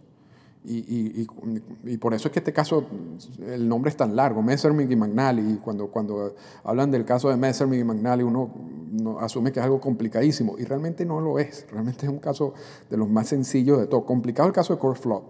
Y, 0.66 0.78
y, 0.78 1.22
y, 1.22 1.92
y, 1.92 1.96
por 1.98 2.14
eso 2.14 2.28
es 2.28 2.32
que 2.32 2.38
este 2.38 2.54
caso, 2.54 2.86
el 3.46 3.68
nombre 3.68 3.90
es 3.90 3.98
tan 3.98 4.16
largo, 4.16 4.40
Messerschmitt 4.40 4.90
y 4.90 4.96
McNally. 4.96 5.58
Cuando, 5.62 5.88
cuando 5.88 6.34
hablan 6.62 6.90
del 6.90 7.04
caso 7.04 7.28
de 7.28 7.36
Messerschmitt 7.36 7.80
y 7.80 7.84
McNally, 7.84 8.22
uno, 8.22 8.50
asume 9.20 9.52
que 9.52 9.60
es 9.60 9.64
algo 9.64 9.78
complicadísimo. 9.78 10.56
Y 10.58 10.64
realmente 10.64 11.04
no 11.04 11.20
lo 11.20 11.38
es. 11.38 11.66
Realmente 11.70 12.06
es 12.06 12.12
un 12.12 12.18
caso 12.18 12.54
de 12.88 12.96
los 12.96 13.10
más 13.10 13.28
sencillos 13.28 13.78
de 13.78 13.86
todo. 13.86 14.06
Complicado 14.06 14.48
el 14.48 14.54
caso 14.54 14.72
de 14.74 14.80
Kurt 14.80 14.98
Flood. 14.98 15.22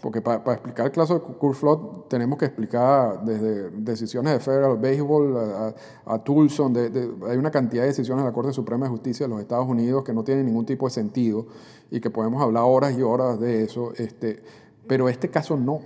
Porque 0.00 0.22
para, 0.22 0.42
para, 0.42 0.54
explicar 0.54 0.86
el 0.86 0.92
caso 0.92 1.38
de 1.40 1.54
Flood 1.54 2.08
tenemos 2.08 2.38
que 2.38 2.46
explicar 2.46 3.22
desde 3.24 3.70
decisiones 3.70 4.32
de 4.32 4.40
Federal 4.40 4.78
Baseball 4.78 5.36
a, 5.36 5.74
a, 6.06 6.14
a 6.14 6.24
Tulson, 6.24 6.72
de, 6.72 6.88
de, 6.88 7.10
hay 7.28 7.36
una 7.36 7.50
cantidad 7.50 7.82
de 7.82 7.88
decisiones 7.88 8.24
de 8.24 8.30
la 8.30 8.34
Corte 8.34 8.52
Suprema 8.52 8.86
de 8.86 8.90
Justicia 8.90 9.26
de 9.26 9.30
los 9.30 9.40
Estados 9.40 9.66
Unidos 9.66 10.02
que 10.02 10.14
no 10.14 10.24
tienen 10.24 10.46
ningún 10.46 10.64
tipo 10.64 10.86
de 10.86 10.90
sentido 10.92 11.46
y 11.90 12.00
que 12.00 12.08
podemos 12.08 12.42
hablar 12.42 12.64
horas 12.66 12.98
y 12.98 13.02
horas 13.02 13.38
de 13.38 13.62
eso, 13.62 13.92
este, 13.96 14.42
pero 14.86 15.08
este 15.08 15.28
caso 15.28 15.56
no. 15.56 15.80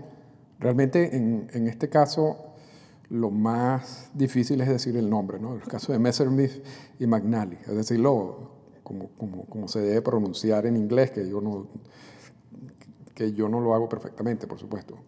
Realmente 0.61 1.17
en, 1.17 1.49
en 1.53 1.67
este 1.67 1.89
caso 1.89 2.37
lo 3.11 3.31
más 3.31 4.11
difícil 4.15 4.61
es 4.61 4.69
decir 4.69 4.97
el 4.97 5.11
nombre, 5.11 5.39
¿no? 5.39 5.55
el 5.55 5.63
caso 5.63 5.93
de 5.93 5.99
Messerschmitt 5.99 6.65
y 6.99 7.07
McNally, 7.07 7.59
es 7.67 7.75
decirlo 7.75 8.51
como, 8.83 9.09
como, 9.17 9.45
como 9.47 9.69
se 9.69 9.81
debe 9.81 10.03
pronunciar 10.03 10.67
en 10.67 10.77
inglés, 10.77 11.11
que 11.11 11.29
yo 11.29 11.41
no 11.41 11.67
que 13.15 13.33
yo 13.33 13.49
no 13.49 13.61
lo 13.61 13.75
hago 13.75 13.89
perfectamente, 13.89 14.47
por 14.47 14.59
supuesto. 14.59 14.99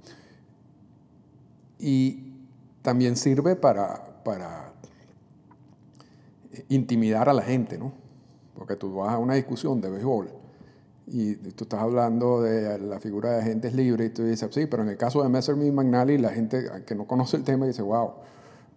Y 1.78 2.34
también 2.82 3.16
sirve 3.16 3.56
para, 3.56 4.22
para 4.24 4.72
intimidar 6.68 7.28
a 7.28 7.32
la 7.32 7.42
gente, 7.42 7.78
¿no? 7.78 7.92
Porque 8.54 8.76
tú 8.76 8.94
vas 8.94 9.12
a 9.12 9.18
una 9.18 9.34
discusión 9.34 9.80
de 9.80 9.90
béisbol 9.90 10.30
y 11.08 11.36
tú 11.36 11.64
estás 11.64 11.80
hablando 11.80 12.42
de 12.42 12.78
la 12.78 12.98
figura 12.98 13.30
de 13.30 13.40
agentes 13.40 13.74
libres 13.74 14.10
y 14.10 14.12
tú 14.12 14.24
dices, 14.24 14.52
sí, 14.52 14.66
pero 14.66 14.82
en 14.82 14.88
el 14.88 14.96
caso 14.96 15.22
de 15.22 15.28
Messerschmitt 15.28 15.68
y 15.68 15.72
McNally, 15.72 16.18
la 16.18 16.30
gente 16.30 16.66
que 16.84 16.94
no 16.94 17.06
conoce 17.06 17.36
el 17.36 17.44
tema 17.44 17.66
dice, 17.66 17.82
wow, 17.82 18.12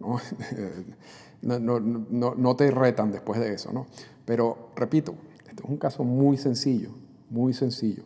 no, 1.42 1.58
no, 1.58 1.80
no, 1.80 2.34
no 2.34 2.56
te 2.56 2.70
retan 2.70 3.10
después 3.10 3.40
de 3.40 3.52
eso, 3.52 3.72
¿no? 3.72 3.86
Pero, 4.24 4.70
repito, 4.76 5.14
este 5.48 5.62
es 5.62 5.68
un 5.68 5.76
caso 5.76 6.04
muy 6.04 6.36
sencillo, 6.36 6.90
muy 7.30 7.52
sencillo. 7.52 8.04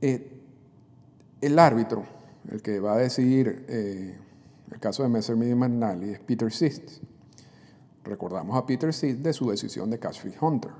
Eh, 0.00 0.40
el 1.40 1.58
árbitro, 1.58 2.04
el 2.50 2.62
que 2.62 2.80
va 2.80 2.94
a 2.94 2.98
decidir 2.98 3.64
eh, 3.68 4.16
el 4.70 4.78
caso 4.78 5.02
de 5.02 5.08
y 5.08 5.54
McNally, 5.54 6.10
es 6.10 6.20
Peter 6.20 6.52
Sist. 6.52 7.02
Recordamos 8.04 8.56
a 8.56 8.66
Peter 8.66 8.92
Sist 8.92 9.18
de 9.18 9.32
su 9.32 9.50
decisión 9.50 9.90
de 9.90 9.98
Catchfish 9.98 10.36
Hunter. 10.40 10.70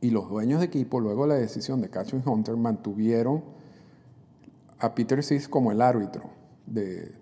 Y 0.00 0.10
los 0.10 0.28
dueños 0.28 0.60
de 0.60 0.66
equipo, 0.66 0.98
luego 0.98 1.24
de 1.24 1.28
la 1.28 1.34
decisión 1.34 1.80
de 1.80 1.90
Catchfish 1.90 2.22
Hunter, 2.26 2.56
mantuvieron 2.56 3.42
a 4.78 4.94
Peter 4.94 5.22
Sist 5.22 5.50
como 5.50 5.72
el 5.72 5.80
árbitro 5.82 6.30
de, 6.66 7.14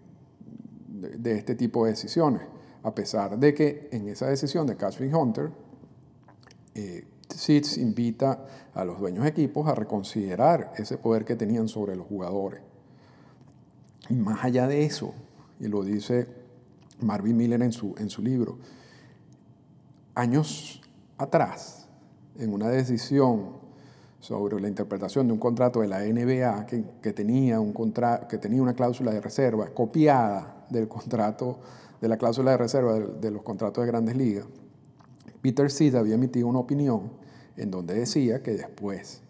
este 1.25 1.55
tipo 1.55 1.85
de 1.85 1.93
decisiones, 1.93 2.43
a 2.83 2.95
pesar 2.95 3.39
de 3.39 3.53
que 3.53 3.89
en 3.93 4.09
esa 4.09 4.27
decisión 4.27 4.67
de 4.67 4.77
Catchfish 4.77 5.13
Hunter, 5.13 5.51
eh, 6.75 7.05
SITS 7.35 7.79
invita 7.79 8.45
a 8.75 8.85
los 8.85 8.99
dueños 8.99 9.25
de 9.25 9.31
equipos 9.31 9.69
a 9.69 9.75
reconsiderar 9.75 10.73
ese 10.77 10.99
poder 10.99 11.25
que 11.25 11.37
tenían 11.37 11.69
sobre 11.69 11.97
los 11.97 12.07
jugadores. 12.07 12.61
Y 14.09 14.15
más 14.15 14.45
allá 14.45 14.67
de 14.67 14.85
eso, 14.85 15.13
y 15.61 15.69
lo 15.69 15.83
dice 15.83 16.27
Marvin 17.01 17.37
Miller 17.37 17.63
en 17.63 17.73
su, 17.73 17.95
en 17.99 18.11
su 18.11 18.23
libro, 18.23 18.59
años 20.15 20.81
atrás, 21.19 21.89
en 22.39 22.53
una 22.53 22.69
decisión 22.69 23.59
sobre 24.21 24.61
la 24.61 24.69
interpretación 24.69 25.27
de 25.27 25.33
un 25.33 25.39
contrato 25.39 25.81
de 25.81 25.89
la 25.89 26.01
NBA 26.01 26.67
que, 26.67 26.85
que 27.03 27.13
tenía, 27.13 27.61
un 27.61 27.73
contra, 27.73 28.27
que 28.27 28.39
tenía 28.39 28.63
una 28.63 28.75
cláusula 28.75 29.13
de 29.13 29.21
reserva 29.21 29.69
copiada 29.69 30.67
del 30.71 30.89
contrato, 30.89 31.59
de 32.01 32.09
la 32.09 32.17
cláusula 32.17 32.53
de 32.53 32.57
reserva 32.57 32.99
de 32.99 33.31
los 33.31 33.43
contratos 33.43 33.85
de 33.85 33.89
grandes 33.91 34.17
ligas, 34.17 34.47
Peter 35.41 35.71
Seed 35.71 35.95
había 35.95 36.15
emitido 36.15 36.49
una 36.49 36.59
opinión 36.59 37.13
en 37.57 37.71
donde 37.71 37.95
decía 37.95 38.43
que 38.43 38.53
después 38.53 39.23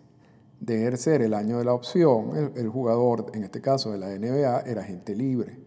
de 0.61 0.81
ejercer 0.81 1.23
el 1.23 1.35
año 1.35 1.59
de 1.59 1.65
la 1.65 1.73
opción, 1.73 2.53
el, 2.57 2.69
jugador, 2.69 3.27
en 3.35 3.45
este 3.45 3.61
caso 3.61 3.93
de 3.93 3.99
la 3.99 4.09
NBA, 4.09 4.61
era 4.63 4.83
gente 4.83 5.15
libre. 5.15 5.59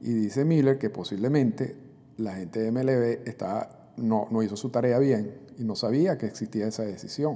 Y 0.00 0.12
dice 0.12 0.44
Miller 0.44 0.78
que 0.78 0.90
posiblemente 0.90 1.76
la 2.16 2.34
gente 2.34 2.60
de 2.60 2.72
MLB 2.72 3.28
estaba, 3.28 3.92
no, 3.96 4.26
no 4.30 4.42
hizo 4.42 4.56
su 4.56 4.70
tarea 4.70 4.98
bien 4.98 5.34
y 5.58 5.64
no 5.64 5.76
sabía 5.76 6.18
que 6.18 6.26
existía 6.26 6.66
esa 6.66 6.84
decisión. 6.84 7.34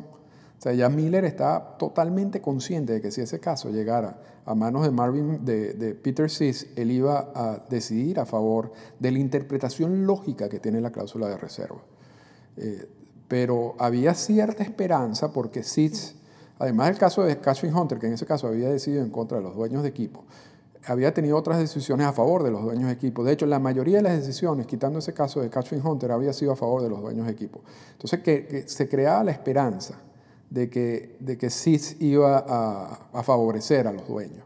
O 0.59 0.63
sea, 0.65 0.73
ya 0.73 0.89
Miller 0.89 1.25
está 1.25 1.77
totalmente 1.79 2.41
consciente 2.41 2.95
de 2.95 3.01
que 3.01 3.11
si 3.11 3.21
ese 3.21 3.39
caso 3.39 3.71
llegara 3.71 4.21
a 4.47 4.55
manos 4.55 4.83
de 4.85 4.91
Marvin, 4.91 5.45
de 5.45 5.99
Peter 6.03 6.31
Sis, 6.31 6.69
él 6.77 6.91
iba 6.91 7.33
a 7.35 7.65
decidir 7.69 8.19
a 8.19 8.27
favor 8.27 8.73
de 8.99 9.11
la 9.11 9.19
interpretación 9.19 10.07
lógica 10.07 10.49
que 10.49 10.61
tiene 10.61 10.81
la 10.81 10.91
cláusula 10.91 11.29
de 11.29 11.37
reserva. 11.37 11.83
Eh, 12.57 12.89
pero 13.29 13.75
había 13.79 14.15
cierta 14.15 14.63
esperanza 14.63 15.33
porque 15.33 15.63
SITS, 15.63 16.15
además 16.59 16.89
del 16.89 16.99
caso 16.99 17.23
de 17.23 17.39
Catching 17.39 17.75
Hunter, 17.75 17.99
que 17.99 18.07
en 18.07 18.13
ese 18.13 18.27
caso 18.27 18.47
había 18.47 18.69
decidido 18.69 19.03
en 19.03 19.11
contra 19.11 19.39
de 19.39 19.45
los 19.45 19.55
dueños 19.55 19.83
de 19.83 19.89
equipo, 19.89 20.25
había 20.87 21.15
tenido 21.15 21.37
otras 21.37 21.59
decisiones 21.59 22.07
a 22.07 22.13
favor 22.13 22.43
de 22.43 22.51
los 22.51 22.63
dueños 22.63 22.87
de 22.87 22.93
equipo. 22.93 23.25
De 23.25 23.33
hecho, 23.33 23.47
la 23.47 23.59
mayoría 23.59 23.97
de 23.97 24.03
las 24.03 24.17
decisiones, 24.19 24.67
quitando 24.67 24.99
ese 24.99 25.15
caso 25.15 25.41
de 25.41 25.49
Catching 25.49 25.85
Hunter, 25.85 26.13
había 26.13 26.33
sido 26.33 26.53
a 26.53 26.57
favor 26.57 26.83
de 26.83 26.91
los 26.91 27.01
dueños 27.01 27.27
de 27.27 27.33
equipo. 27.33 27.63
Entonces, 27.93 28.21
que, 28.21 28.47
que 28.47 28.69
se 28.69 28.89
creaba 28.89 29.25
la 29.25 29.31
esperanza 29.31 29.95
de 30.51 30.69
que, 30.69 31.17
de 31.21 31.39
que 31.39 31.51
SITS 31.51 32.01
iba 32.01 32.39
a, 32.39 33.09
a 33.13 33.23
favorecer 33.23 33.89
a 33.89 33.93
los 33.93 34.07
dueños. 34.07 34.45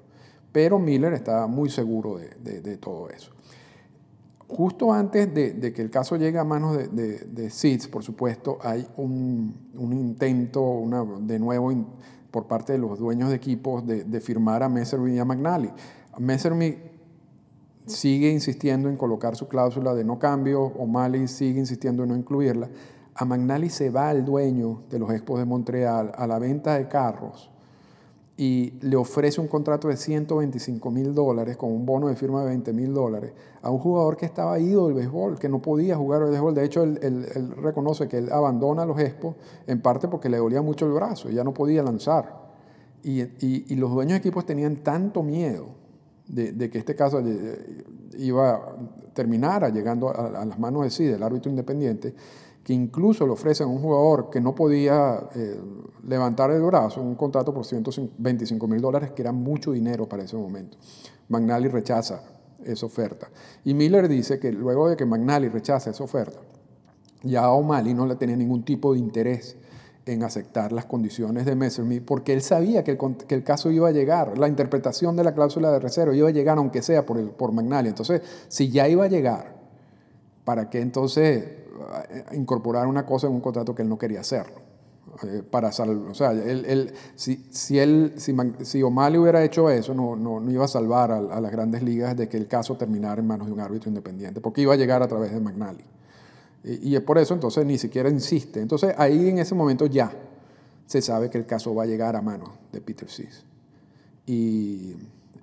Pero 0.53 0.79
Miller 0.79 1.12
estaba 1.12 1.47
muy 1.47 1.71
seguro 1.71 2.19
de, 2.19 2.61
de, 2.61 2.77
todo 2.79 3.11
eso. 3.11 3.31
Justo 4.49 4.95
antes 4.95 5.33
de, 5.35 5.73
que 5.75 5.83
el 5.83 5.90
caso 5.90 6.17
llegue 6.17 6.38
a 6.38 6.45
manos 6.45 6.76
de, 6.76 6.88
de, 6.88 7.88
por 7.93 8.02
supuesto, 8.02 8.59
hay 8.62 8.87
un, 8.97 9.55
un 9.75 9.93
intento 9.93 10.62
una, 10.62 11.05
de 11.21 11.38
nuevo 11.38 11.71
por 12.31 12.47
parte 12.47 12.73
de 12.73 12.78
los 12.78 12.99
dueños 12.99 13.28
de 13.28 13.37
equipos 13.37 13.87
de, 13.87 14.21
firmar 14.21 14.62
a 14.62 14.71
Messervy 14.71 15.14
y 15.14 15.19
a 15.19 15.26
McNally. 15.26 15.71
Messervy 16.19 16.78
sigue 17.87 18.31
insistiendo 18.31 18.88
en 18.88 18.97
colocar 18.97 19.37
su 19.37 19.49
cláusula 19.49 19.95
de 19.95 20.05
no 20.05 20.19
cambio, 20.19 20.62
O'Malley 20.62 21.28
sigue 21.28 21.61
insistiendo 21.61 22.02
en 22.05 22.09
no 22.09 22.17
incluirla. 22.17 22.71
A 23.14 23.26
McNally 23.26 23.69
se 23.69 23.90
va 23.90 24.11
el 24.12 24.25
dueño 24.25 24.83
de 24.88 24.99
los 24.99 25.11
Expos 25.11 25.40
de 25.40 25.45
Montreal 25.45 26.12
a 26.17 26.26
la 26.26 26.38
venta 26.38 26.78
de 26.78 26.88
carros 26.88 27.50
y 28.40 28.75
le 28.83 28.95
ofrece 28.95 29.40
un 29.40 29.49
contrato 29.49 29.88
de 29.88 29.97
125 29.97 30.92
mil 30.92 31.12
dólares 31.12 31.57
con 31.57 31.73
un 31.73 31.85
bono 31.85 32.07
de 32.07 32.14
firma 32.14 32.42
de 32.42 32.47
20 32.47 32.73
mil 32.73 32.95
dólares 32.95 33.33
a 33.62 33.68
un 33.68 33.80
jugador 33.80 34.16
que 34.16 34.26
estaba 34.26 34.61
ido 34.61 34.87
del 34.87 34.95
béisbol, 34.95 35.40
que 35.40 35.49
no 35.49 35.61
podía 35.61 35.97
jugar 35.97 36.23
al 36.23 36.30
béisbol. 36.30 36.54
De 36.54 36.64
hecho, 36.64 36.85
él, 36.85 37.26
reconoce 37.61 38.07
que 38.07 38.18
él 38.18 38.30
abandona 38.30 38.87
los 38.87 39.00
Expos 39.00 39.35
en 39.66 39.83
parte 39.83 40.07
porque 40.07 40.28
le 40.28 40.37
dolía 40.37 40.62
mucho 40.62 40.87
el 40.87 40.92
brazo 40.92 41.28
y 41.28 41.35
ya 41.35 41.42
no 41.42 41.52
podía 41.52 41.83
lanzar. 41.83 42.47
Y, 43.02 43.75
los 43.75 43.90
dueños 43.90 44.12
de 44.12 44.18
equipos 44.18 44.47
tenían 44.47 44.76
tanto 44.76 45.25
miedo 45.25 45.71
de, 46.28 46.71
que 46.71 46.78
este 46.78 46.95
caso 46.95 47.18
eh, 47.18 47.85
iba 48.18 48.76
terminara 49.14 49.71
llegando 49.71 50.11
a, 50.11 50.45
las 50.45 50.59
manos 50.61 50.85
de 50.85 50.90
sí, 50.90 51.04
del 51.07 51.25
árbitro 51.25 51.50
independiente, 51.50 52.14
que 52.69 52.75
incluso 52.75 53.25
le 53.25 53.33
ofrecen 53.33 53.67
a 53.67 53.71
un 53.71 53.81
jugador 53.81 54.29
que 54.29 54.43
no 54.43 54.55
podía 54.55 55.27
eh, 55.35 55.59
levantar 56.07 56.51
el 56.51 56.61
brazo 56.61 57.01
un 57.01 57.15
contrato 57.15 57.55
por 57.55 57.65
125 57.65 58.69
mil 58.69 58.83
dólares, 58.83 59.13
que 59.13 59.23
era 59.23 59.33
mucho 59.33 59.73
dinero 59.73 60.07
para 60.07 60.25
ese 60.25 60.37
momento. 60.37 60.77
McNally 61.31 61.69
rechaza 61.69 62.21
esa 62.63 62.85
oferta. 62.85 63.31
Y 63.65 63.73
Miller 63.73 64.07
dice 64.07 64.39
que 64.39 64.53
luego 64.53 64.87
de 64.87 64.99
que 64.99 65.07
McNally 65.07 65.49
rechaza 65.49 65.89
esa 65.89 66.05
oferta, 66.05 66.41
ya 67.23 67.51
O'Malley 67.51 67.95
no 67.95 68.05
le 68.05 68.17
tenía 68.17 68.37
ningún 68.37 68.63
tipo 68.67 68.93
de 68.93 68.99
interés 68.99 69.57
en 70.05 70.23
aceptar 70.23 70.71
las 70.71 70.85
condiciones 70.85 71.47
de 71.47 71.55
Messerschmitt 71.55 72.05
porque 72.05 72.35
él 72.35 72.43
sabía 72.43 72.85
que 72.85 72.99
el, 73.31 73.45
caso 73.45 73.71
iba 73.71 73.89
a 73.89 73.93
llegar, 73.93 74.37
la 74.37 74.47
interpretación 74.47 75.17
de 75.17 75.25
la 75.25 75.33
cláusula 75.33 75.73
de 75.73 75.79
reserva 75.79 76.15
iba 76.15 76.29
a 76.29 76.33
llegar 76.33 76.59
aunque 76.59 76.83
sea 76.83 77.07
por, 77.07 77.17
el, 77.17 77.31
por 77.31 77.51
McNally. 77.51 77.89
Entonces, 77.89 78.21
si 78.49 78.69
ya 78.69 78.87
iba 78.91 79.05
a 79.05 79.09
llegar, 79.09 79.57
¿para 80.45 80.69
qué 80.69 80.83
entonces 80.83 81.67
incorporar 82.32 82.87
una 82.87 83.04
cosa 83.04 83.26
en 83.26 83.35
un 83.35 83.40
contrato 83.40 83.75
que 83.75 83.82
él 83.82 83.88
no 83.88 83.99
quería 83.99 84.20
hacer. 84.20 84.47
Eh, 85.25 85.42
para 85.49 85.68
o 85.68 86.14
sea, 86.14 86.32
él, 86.32 86.92
si, 87.16 87.47
si, 87.50 87.78
él, 87.78 88.14
si, 88.18 88.37
si 88.62 88.82
O'Malley 88.82 89.18
hubiera 89.18 89.42
hecho 89.42 89.68
eso, 89.70 89.94
no, 89.94 90.14
no, 90.14 90.38
no 90.38 90.50
iba 90.50 90.64
a 90.64 90.68
salvar 90.68 91.11
a, 91.11 91.40
las 91.40 91.50
grandes 91.50 91.82
ligas 91.82 92.16
de 92.16 92.28
que 92.28 92.37
el 92.37 92.47
caso 92.47 92.76
terminara 92.76 93.20
en 93.20 93.26
manos 93.26 93.49
de 93.49 93.52
un 93.52 93.61
árbitro 93.61 93.88
independiente, 93.88 94.40
porque 94.40 94.61
iba 94.62 94.75
a 94.75 94.76
llegar 94.76 95.02
a 95.02 95.08
través 95.08 95.32
de 95.32 95.40
McNally. 95.40 95.85
Y, 96.62 96.90
y 96.90 96.97
es 96.97 97.02
por 97.02 97.18
eso 97.18 97.35
entonces 97.35 97.64
ni 97.64 97.78
siquiera 97.78 98.08
insiste. 98.08 98.61
Entonces 98.61 98.94
ahí 98.97 99.28
en 99.28 99.38
ese 99.38 99.54
momento 99.54 99.87
ya 99.87 100.12
se 100.87 101.02
sabe 101.02 101.30
que 101.30 101.38
el 101.38 101.47
caso 101.47 101.75
va 101.75 101.82
a 101.82 101.87
llegar 101.87 102.14
a 102.14 102.23
manos 102.23 102.50
de 102.73 102.80
Peter 102.80 103.11
Sis. 103.11 103.44
Y 104.26 104.94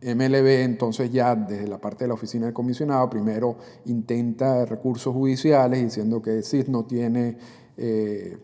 MLB 0.01 0.63
entonces 0.63 1.11
ya 1.11 1.35
desde 1.35 1.67
la 1.67 1.79
parte 1.79 2.03
de 2.03 2.09
la 2.09 2.13
oficina 2.13 2.45
del 2.45 2.53
comisionado 2.53 3.09
primero 3.09 3.57
intenta 3.85 4.65
recursos 4.65 5.13
judiciales 5.13 5.81
diciendo 5.81 6.21
que 6.21 6.41
CIS 6.41 6.69
no 6.69 6.85
tiene 6.85 7.37
eh, 7.77 8.37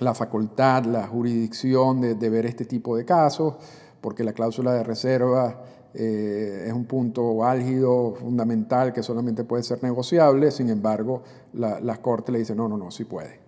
la 0.00 0.14
facultad, 0.14 0.84
la 0.84 1.06
jurisdicción 1.06 2.00
de, 2.00 2.30
ver 2.30 2.46
este 2.46 2.64
tipo 2.64 2.96
de 2.96 3.04
casos, 3.04 3.54
porque 4.00 4.24
la 4.24 4.32
cláusula 4.32 4.72
de 4.72 4.82
reserva 4.82 5.62
eh, 5.92 6.64
es 6.66 6.72
un 6.72 6.86
punto 6.86 7.44
álgido, 7.44 8.14
fundamental, 8.14 8.92
que 8.92 9.02
solamente 9.02 9.44
puede 9.44 9.62
ser 9.62 9.82
negociable, 9.82 10.50
sin 10.50 10.70
embargo, 10.70 11.22
la, 11.52 11.80
las 11.80 11.98
cortes 11.98 12.32
le 12.32 12.38
dicen, 12.38 12.56
no, 12.56 12.66
no, 12.66 12.78
no, 12.78 12.90
sí 12.90 13.04
puede. 13.04 13.40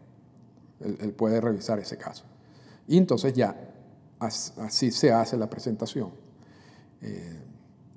Él, 0.81 1.15
puede 1.15 1.41
revisar 1.41 1.79
ese 1.79 1.97
caso. 1.97 2.25
Y 2.87 2.99
entonces 2.99 3.33
ya, 3.33 3.57
así 4.19 4.91
se 4.91 5.13
hace 5.13 5.37
la 5.37 5.49
presentación. 5.49 6.11
Eh, 7.03 7.39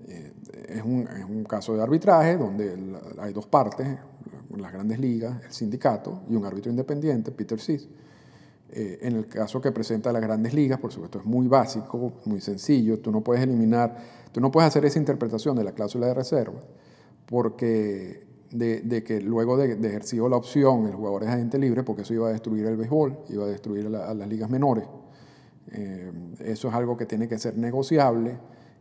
eh, 0.08 0.34
es, 0.70 0.84
un, 0.84 1.08
es, 1.08 1.26
un, 1.26 1.44
caso 1.44 1.76
de 1.76 1.84
arbitraje 1.84 2.38
donde 2.38 2.76
hay 3.20 3.34
dos 3.34 3.46
partes, 3.46 3.88
las 4.58 4.72
grandes 4.72 5.00
ligas, 5.00 5.44
el 5.44 5.52
sindicato 5.52 6.22
y 6.30 6.36
un 6.36 6.46
árbitro 6.46 6.72
independiente, 6.72 7.32
Peter 7.32 7.60
Sis. 7.60 7.88
Eh, 8.72 9.00
en 9.02 9.16
el 9.16 9.28
caso 9.28 9.62
que 9.62 9.72
presenta 9.72 10.12
las 10.12 10.22
grandes 10.22 10.54
ligas, 10.54 10.80
por 10.80 10.92
supuesto, 10.92 11.20
es 11.20 11.26
muy 11.26 11.48
básico, 11.48 12.14
muy 12.26 12.42
sencillo. 12.42 13.00
Tú 13.00 13.12
no 13.12 13.22
puedes 13.22 13.44
eliminar, 13.44 13.96
tú 14.32 14.42
no 14.42 14.52
puedes 14.52 14.68
hacer 14.68 14.86
esa 14.86 15.00
interpretación 15.00 15.56
de 15.56 15.64
la 15.64 15.74
cláusula 15.74 16.08
de 16.08 16.14
reserva, 16.14 16.62
porque 17.26 18.26
de, 18.52 18.82
de 18.82 19.04
que 19.04 19.22
luego 19.22 19.58
de, 19.58 19.76
de, 19.76 19.88
ejercido 19.88 20.30
la 20.30 20.38
opción, 20.38 20.88
el 20.88 20.96
jugador 20.96 21.24
es 21.24 21.30
agente 21.30 21.60
libre, 21.60 21.84
porque 21.84 22.04
eso 22.04 22.14
iba 22.14 22.28
a 22.30 22.32
destruir 22.32 22.66
el 22.66 22.78
béisbol, 22.78 23.18
iba 23.30 23.46
a 23.46 23.48
destruir 23.48 23.88
a, 23.88 24.14
las 24.14 24.28
ligas 24.28 24.50
menores. 24.50 24.86
eso 26.40 26.68
es 26.70 26.74
algo 26.74 26.96
que 26.96 27.06
tiene 27.06 27.28
que 27.28 27.38
ser 27.38 27.58
negociable 27.58 28.38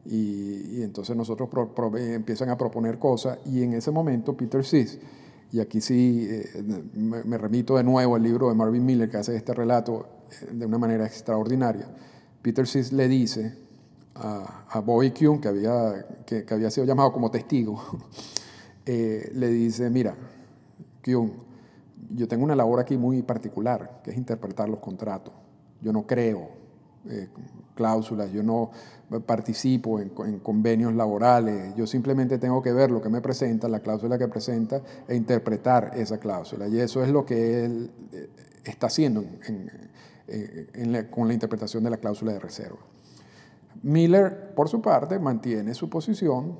y, 0.07 0.83
entonces 0.83 1.17
nosotros 1.17 1.49
empiezan 1.97 2.51
a 2.51 2.59
proponer 2.59 2.99
cosas 2.99 3.39
y 3.47 3.63
en 3.63 3.75
ese 3.75 3.91
momento 3.91 4.37
Peter 4.37 4.65
Sis, 4.65 4.99
y 5.53 5.61
aquí 5.61 5.81
sí 5.81 6.27
eh, 6.29 6.63
me, 6.95 7.39
remito 7.39 7.77
de 7.77 7.85
nuevo 7.85 8.17
al 8.17 8.23
libro 8.23 8.49
de 8.49 8.55
Marvin 8.55 8.85
Miller 8.85 9.09
que 9.09 9.17
hace 9.17 9.37
este 9.37 9.55
relato 9.55 10.07
eh, 10.31 10.53
de 10.53 10.67
una 10.67 10.79
manera 10.79 11.07
extraordinaria, 11.07 11.87
Peter 12.43 12.67
Sis 12.67 12.93
le 12.93 13.09
dice 13.09 13.57
a, 14.15 14.67
a 14.69 14.81
Bobby 14.81 15.11
Kuhn, 15.13 15.41
que 15.41 15.49
había, 15.49 16.07
que, 16.27 16.45
había 16.51 16.71
sido 16.71 16.87
llamado 16.87 17.13
como 17.13 17.31
testigo, 17.31 17.81
eh, 18.87 19.31
le 19.35 19.49
dice, 19.49 19.89
mira, 19.91 20.15
Kuhn, 21.05 21.33
yo 22.11 22.29
tengo 22.29 22.45
una 22.45 22.55
labor 22.55 22.81
aquí 22.81 22.97
muy 22.97 23.23
particular, 23.23 24.03
que 24.05 24.11
es 24.11 24.17
interpretar 24.17 24.69
los 24.69 24.79
contratos. 24.81 25.33
Yo 25.81 25.93
no 25.93 26.07
creo 26.07 26.64
cláusulas, 27.75 28.33
yo 28.33 28.43
no 28.43 28.71
participo 29.27 30.01
en, 30.01 30.11
convenios 30.41 30.95
laborales, 30.95 31.75
yo 31.77 31.87
simplemente 31.87 32.39
tengo 32.39 32.63
que 32.63 32.73
ver 32.73 32.91
lo 32.91 33.01
que 33.03 33.09
me 33.09 33.21
presenta, 33.21 33.69
la 33.69 33.81
cláusula 33.81 34.19
que 34.19 34.29
presenta, 34.29 34.81
e 35.09 35.15
interpretar 35.15 35.93
esa 35.95 36.19
cláusula. 36.19 36.69
Y 36.69 36.81
eso 36.81 37.03
es 37.03 37.11
lo 37.11 37.25
que 37.25 37.65
él 37.65 37.91
eh, 38.13 38.29
está 38.65 38.87
haciendo 38.87 39.25
con 41.11 41.29
la 41.29 41.35
interpretación 41.35 41.85
de 41.85 41.91
la 41.91 41.99
cláusula 41.99 42.33
de 42.33 42.41
reserva. 42.41 42.79
Miller, 43.83 44.55
por 44.55 44.69
su 44.69 44.81
parte, 44.81 45.19
mantiene 45.19 45.75
su 45.75 45.91
posición 45.91 46.57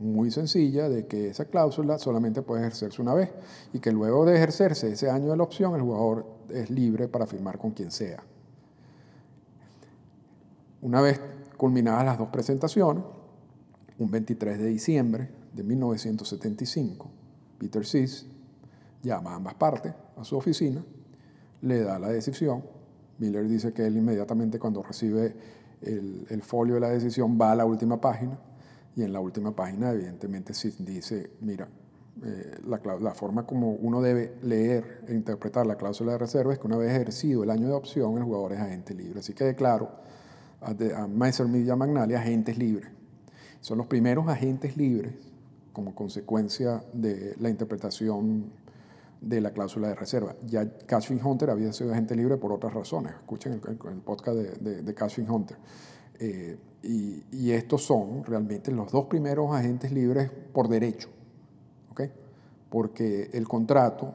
muy 0.00 0.32
sencilla 0.32 0.88
de 0.88 1.06
que 1.06 1.28
esa 1.28 1.44
cláusula 1.44 1.98
solamente 1.98 2.42
puede 2.42 2.62
ejercerse 2.62 3.00
una 3.00 3.14
vez 3.14 3.30
y 3.72 3.78
que 3.78 3.92
luego 3.92 4.24
de 4.24 4.34
ejercerse 4.34 4.90
ese 4.90 5.08
año 5.08 5.30
de 5.30 5.36
la 5.36 5.44
opción, 5.44 5.76
el 5.76 5.82
jugador 5.82 6.26
es 6.50 6.70
libre 6.70 7.06
para 7.06 7.26
firmar 7.26 7.56
con 7.58 7.70
quien 7.70 7.92
sea. 7.92 8.22
Una 10.82 11.00
vez 11.00 11.20
culminadas 11.56 12.04
las 12.04 12.18
dos 12.18 12.28
presentaciones, 12.30 13.04
un 14.00 14.10
23 14.10 14.58
de 14.58 14.66
diciembre 14.66 15.28
de 15.54 15.62
1975, 15.62 17.08
Peter 17.56 17.86
Sis 17.86 18.26
llama 19.00 19.30
a 19.30 19.36
ambas 19.36 19.54
partes 19.54 19.94
a 20.16 20.24
su 20.24 20.36
oficina, 20.36 20.84
le 21.60 21.82
da 21.82 22.00
la 22.00 22.08
decisión. 22.08 22.64
Miller 23.18 23.46
dice 23.48 23.72
que 23.72 23.86
él 23.86 23.96
inmediatamente 23.96 24.58
cuando 24.58 24.82
recibe 24.82 25.36
el, 25.82 26.42
folio 26.42 26.74
de 26.74 26.80
la 26.80 26.88
decisión 26.88 27.38
va 27.40 27.52
a 27.52 27.54
la 27.54 27.64
última 27.64 28.00
página 28.00 28.36
y 28.96 29.04
en 29.04 29.12
la 29.12 29.20
última 29.20 29.54
página 29.54 29.92
evidentemente 29.92 30.52
Sis 30.52 30.84
dice, 30.84 31.30
mira, 31.42 31.68
eh, 32.24 32.58
la, 32.66 32.80
la, 33.00 33.14
forma 33.14 33.46
como 33.46 33.70
uno 33.74 34.02
debe 34.02 34.34
leer 34.42 35.04
e 35.06 35.14
interpretar 35.14 35.64
la 35.64 35.76
cláusula 35.76 36.12
de 36.12 36.18
reserva 36.18 36.52
es 36.52 36.58
que 36.58 36.66
una 36.66 36.76
vez 36.76 36.90
ejercido 36.90 37.44
el 37.44 37.50
año 37.50 37.68
de 37.68 37.72
opción 37.72 38.16
el 38.18 38.24
jugador 38.24 38.54
es 38.54 38.58
agente 38.58 38.94
libre. 38.94 39.20
Así 39.20 39.32
que 39.32 39.54
claro 39.54 40.02
a, 40.62 41.06
Maestro 41.06 41.48
Media 41.48 41.76
Magnalia 41.76 42.18
agentes 42.18 42.56
libres. 42.56 42.88
Son 43.60 43.78
los 43.78 43.86
primeros 43.86 44.28
agentes 44.28 44.76
libres 44.76 45.14
como 45.72 45.94
consecuencia 45.94 46.82
de 46.92 47.34
la 47.38 47.48
interpretación 47.48 48.52
de 49.20 49.40
la 49.40 49.52
cláusula 49.52 49.88
de 49.88 49.94
reserva. 49.94 50.34
Ya 50.46 50.68
Cashing 50.86 51.24
Hunter 51.24 51.50
había 51.50 51.72
sido 51.72 51.92
agente 51.92 52.16
libre 52.16 52.36
por 52.36 52.52
otras 52.52 52.74
razones. 52.74 53.14
Escuchen 53.14 53.52
el, 53.52 53.60
el 53.90 54.00
podcast 54.00 54.36
de, 54.36 54.82
de, 54.82 54.94
Cashing 54.94 55.30
Hunter. 55.30 55.56
Eh, 56.18 56.58
y, 56.82 57.22
y, 57.30 57.52
estos 57.52 57.84
son 57.84 58.24
realmente 58.24 58.72
los 58.72 58.90
dos 58.90 59.06
primeros 59.06 59.54
agentes 59.54 59.92
libres 59.92 60.30
por 60.52 60.68
derecho, 60.68 61.08
¿okay? 61.90 62.10
porque 62.68 63.30
el 63.32 63.46
contrato 63.46 64.12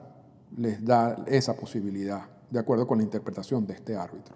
les 0.58 0.84
da 0.84 1.24
esa 1.28 1.56
posibilidad, 1.56 2.26
de 2.50 2.60
acuerdo 2.60 2.86
con 2.86 2.98
la 2.98 3.06
interpretación 3.06 3.66
de 3.66 3.74
este 3.74 3.96
árbitro 3.96 4.36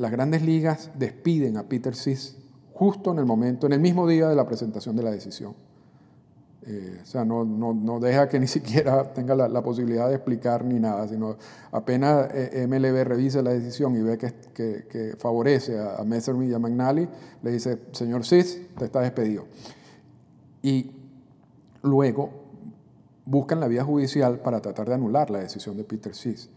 las 0.00 0.10
grandes 0.10 0.40
ligas 0.40 0.90
despiden 0.98 1.58
a 1.58 1.64
Peter 1.64 1.94
Sis 1.94 2.34
justo 2.72 3.12
en 3.12 3.18
el 3.18 3.26
momento, 3.26 3.66
en 3.66 3.74
el 3.74 3.80
mismo 3.80 4.08
día 4.08 4.30
de 4.30 4.34
la 4.34 4.46
presentación 4.46 4.96
de 4.96 5.02
la 5.02 5.10
decisión. 5.10 5.54
Eh, 6.62 7.00
o 7.02 7.06
sea, 7.06 7.22
no, 7.26 7.44
no, 7.44 7.74
no, 7.74 8.00
deja 8.00 8.26
que 8.26 8.40
ni 8.40 8.46
siquiera 8.46 9.12
tenga 9.12 9.34
la, 9.34 9.62
posibilidad 9.62 10.08
de 10.08 10.14
explicar 10.14 10.64
ni 10.64 10.80
nada, 10.80 11.06
sino 11.06 11.36
apenas 11.70 12.30
eh, 12.32 12.66
MLB 12.66 13.04
revisa 13.04 13.42
la 13.42 13.50
decisión 13.50 13.94
y 13.94 14.00
ve 14.00 14.16
que, 14.16 14.32
que, 14.54 15.16
favorece 15.18 15.78
a, 15.78 15.96
a 15.96 16.04
y 16.04 16.54
a 16.54 16.58
McNally, 16.58 17.06
le 17.42 17.50
dice, 17.50 17.78
señor 17.92 18.24
Cis, 18.24 18.58
te 18.78 18.86
está 18.86 19.00
despedido. 19.00 19.44
Y 20.62 20.92
luego 21.82 22.30
buscan 23.26 23.60
la 23.60 23.68
vía 23.68 23.84
judicial 23.84 24.38
para 24.38 24.62
tratar 24.62 24.88
de 24.88 24.94
anular 24.94 25.28
la 25.28 25.40
decisión 25.40 25.76
de 25.76 25.84
Peter 25.84 26.14
Cis. 26.14 26.48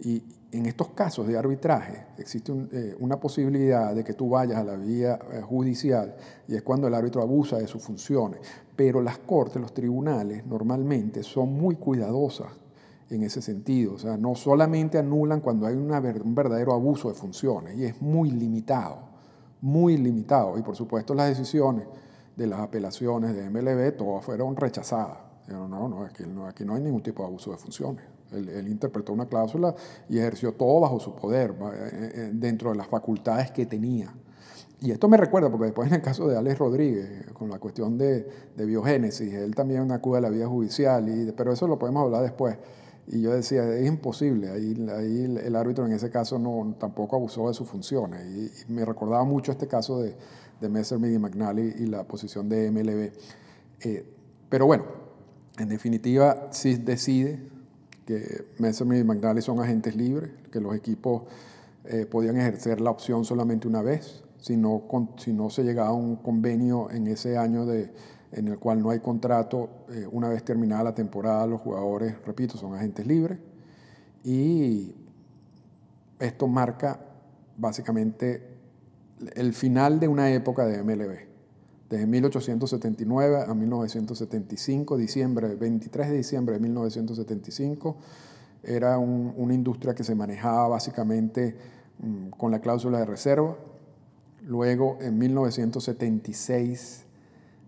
Y 0.00 0.24
en 0.52 0.66
estos 0.66 0.88
casos 0.90 1.26
de 1.26 1.36
arbitraje 1.36 2.04
existe 2.18 2.52
eh, 2.72 2.94
una 3.00 3.18
posibilidad 3.18 3.94
de 3.94 4.04
que 4.04 4.12
tú 4.12 4.28
vayas 4.28 4.58
a 4.58 4.64
la 4.64 4.76
vía 4.76 5.18
eh, 5.32 5.40
judicial 5.40 6.14
y 6.46 6.54
es 6.54 6.62
cuando 6.62 6.86
el 6.86 6.94
árbitro 6.94 7.22
abusa 7.22 7.56
de 7.56 7.66
sus 7.66 7.82
funciones. 7.82 8.40
Pero 8.76 9.00
las 9.00 9.18
cortes, 9.18 9.60
los 9.60 9.72
tribunales 9.72 10.44
normalmente 10.44 11.22
son 11.22 11.54
muy 11.54 11.76
cuidadosas 11.76 12.48
en 13.08 13.22
ese 13.22 13.40
sentido. 13.40 13.94
O 13.94 13.98
sea, 13.98 14.18
no 14.18 14.34
solamente 14.34 14.98
anulan 14.98 15.40
cuando 15.40 15.66
hay 15.66 15.74
un 15.74 16.34
verdadero 16.34 16.74
abuso 16.74 17.08
de 17.08 17.14
funciones 17.14 17.78
y 17.78 17.86
es 17.86 18.00
muy 18.02 18.30
limitado, 18.30 18.98
muy 19.62 19.96
limitado. 19.96 20.58
Y 20.58 20.62
por 20.62 20.76
supuesto 20.76 21.14
las 21.14 21.28
decisiones 21.28 21.86
de 22.36 22.46
las 22.46 22.60
apelaciones 22.60 23.34
de 23.34 23.48
MLB 23.48 23.96
todas 23.96 24.22
fueron 24.22 24.54
rechazadas. 24.54 25.18
No, 25.48 25.66
no, 25.66 25.88
no, 25.88 26.06
no, 26.34 26.46
aquí 26.46 26.64
no 26.64 26.74
hay 26.74 26.82
ningún 26.82 27.02
tipo 27.02 27.22
de 27.22 27.28
abuso 27.28 27.50
de 27.50 27.56
funciones. 27.56 28.11
Él, 28.32 28.68
interpretó 28.68 29.12
una 29.12 29.26
cláusula 29.26 29.74
y 30.08 30.18
ejerció 30.18 30.52
todo 30.52 30.80
bajo 30.80 31.00
su 31.00 31.14
poder, 31.14 31.54
dentro 32.32 32.70
de 32.70 32.76
las 32.76 32.88
facultades 32.88 33.50
que 33.50 33.66
tenía. 33.66 34.12
Y 34.82 34.90
esto 34.90 35.08
me 35.08 35.16
recuerda, 35.16 35.48
porque 35.48 35.66
después 35.66 35.88
en 35.88 35.94
el 35.94 36.02
caso 36.02 36.26
de 36.26 36.36
Alex 36.36 36.58
Rodríguez, 36.58 37.26
con 37.32 37.48
la 37.48 37.60
cuestión 37.60 37.96
de, 37.96 38.26
de 38.56 38.66
biogénesis, 38.66 39.32
él 39.32 39.54
también 39.54 39.92
acude 39.92 40.18
a 40.18 40.20
la 40.20 40.28
vía 40.28 40.48
judicial, 40.48 41.08
y, 41.08 41.30
pero 41.32 41.52
eso 41.52 41.68
lo 41.68 41.78
podemos 41.78 42.02
hablar 42.02 42.22
después. 42.22 42.56
Y 43.06 43.20
yo 43.20 43.32
decía, 43.32 43.68
es 43.72 43.86
imposible, 43.86 44.50
ahí, 44.50 44.74
ahí 44.96 45.38
el 45.44 45.54
árbitro 45.54 45.86
en 45.86 45.92
ese 45.92 46.10
caso 46.10 46.38
no, 46.38 46.74
tampoco 46.80 47.14
abusó 47.14 47.46
de 47.46 47.54
sus 47.54 47.68
funciones. 47.68 48.24
Y, 48.26 48.72
me 48.72 48.84
recordaba 48.84 49.24
mucho 49.24 49.52
este 49.52 49.68
caso 49.68 50.00
de, 50.00 50.16
de 50.60 50.68
Messerschmitt 50.68 51.14
y 51.14 51.18
McNally 51.18 51.74
y 51.78 51.86
la 51.86 52.02
posición 52.04 52.48
de 52.48 52.70
MLB. 52.70 53.12
Eh, 53.84 54.04
pero 54.48 54.66
bueno, 54.66 54.84
en 55.58 55.68
definitiva, 55.68 56.48
sí 56.50 56.74
decide 56.74 57.40
que 58.06 58.46
Messerschmitt 58.58 59.00
y 59.00 59.04
McNally 59.04 59.42
son 59.42 59.60
agentes 59.60 59.96
libres, 59.96 60.30
que 60.50 60.60
los 60.60 60.74
equipos 60.74 61.22
eh, 61.84 62.06
podían 62.06 62.36
ejercer 62.36 62.80
la 62.80 62.90
opción 62.90 63.24
solamente 63.24 63.68
una 63.68 63.82
vez, 63.82 64.24
si 64.38 64.56
no, 64.56 64.84
si 65.18 65.32
no 65.32 65.50
se 65.50 65.62
llegaba 65.62 65.90
a 65.90 65.94
un 65.94 66.16
convenio 66.16 66.90
en 66.90 67.06
ese 67.06 67.36
año 67.38 67.64
de, 67.64 67.92
en 68.32 68.48
el 68.48 68.58
cual 68.58 68.82
no 68.82 68.90
hay 68.90 69.00
contrato, 69.00 69.86
eh, 69.90 70.06
una 70.10 70.28
vez 70.28 70.44
terminada 70.44 70.84
la 70.84 70.94
temporada, 70.94 71.46
los 71.46 71.60
jugadores, 71.60 72.16
repito, 72.24 72.56
son 72.56 72.74
agentes 72.74 73.06
libres. 73.06 73.38
Y 74.24 74.94
esto 76.18 76.48
marca 76.48 77.00
básicamente 77.56 78.48
el 79.34 79.52
final 79.52 80.00
de 80.00 80.08
una 80.08 80.30
época 80.32 80.64
de 80.64 80.82
MLB. 80.82 81.31
Desde 81.92 82.06
1879 82.06 83.44
a 83.46 83.52
1975, 83.52 84.96
diciembre, 84.96 85.56
23 85.56 86.08
de 86.08 86.16
diciembre 86.16 86.54
de 86.54 86.60
1975, 86.60 87.96
era 88.62 88.96
un, 88.96 89.34
una 89.36 89.52
industria 89.52 89.94
que 89.94 90.02
se 90.02 90.14
manejaba 90.14 90.68
básicamente 90.68 91.54
um, 92.02 92.30
con 92.30 92.50
la 92.50 92.60
cláusula 92.60 92.98
de 93.00 93.04
reserva. 93.04 93.58
Luego, 94.40 94.96
en 95.02 95.18
1976, 95.18 97.04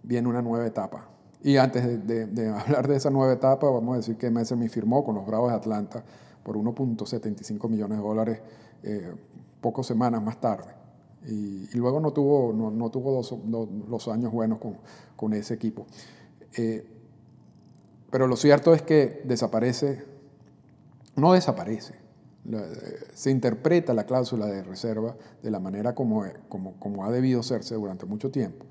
viene 0.03 0.27
una 0.27 0.41
nueva 0.41 0.67
etapa. 0.67 1.07
Y 1.43 1.59
antes 1.59 1.85
de, 1.85 1.99
de, 1.99 2.27
de, 2.27 2.49
hablar 2.59 2.89
de 2.89 2.97
esa 2.97 3.11
nueva 3.11 3.35
etapa, 3.35 3.69
vamos 3.69 3.93
a 3.93 3.97
decir 3.99 4.17
que 4.17 4.31
Messerschmitt 4.31 4.71
firmó 4.71 5.05
con 5.05 5.17
los 5.17 5.27
Bravos 5.27 5.51
de 5.51 5.57
Atlanta 5.57 6.03
por 6.43 6.57
1.75 6.57 7.69
millones 7.69 7.99
de 7.99 8.03
dólares 8.03 8.41
eh, 8.85 9.13
pocas 9.61 9.85
semanas 9.85 10.23
más 10.23 10.41
tarde. 10.41 10.84
Y, 11.27 11.69
y, 11.73 11.77
luego 11.77 12.01
no 12.01 12.13
tuvo, 12.13 12.53
no, 12.53 12.71
no 12.71 12.91
tuvo 12.91 13.13
dos, 13.13 13.35
los 13.89 14.09
años 14.09 14.31
buenos 14.31 14.59
con, 14.59 14.77
con 15.17 15.33
ese 15.33 15.55
equipo. 15.55 15.87
Eh, 16.57 16.87
pero 18.11 18.27
lo 18.27 18.37
cierto 18.37 18.75
es 18.75 18.83
que 18.83 19.23
desaparece, 19.25 20.05
no 21.17 21.33
desaparece, 21.33 21.95
la, 22.45 22.63
se 23.15 23.31
interpreta 23.31 23.95
la 23.95 24.05
cláusula 24.05 24.47
de 24.47 24.63
reserva 24.63 25.17
de 25.43 25.51
la 25.51 25.61
manera 25.61 25.95
como, 25.95 26.25
como, 26.49 26.75
como 26.79 27.05
ha 27.05 27.11
debido 27.11 27.41
hacerse 27.41 27.75
durante 27.75 28.07
mucho 28.07 28.31
tiempo. 28.31 28.67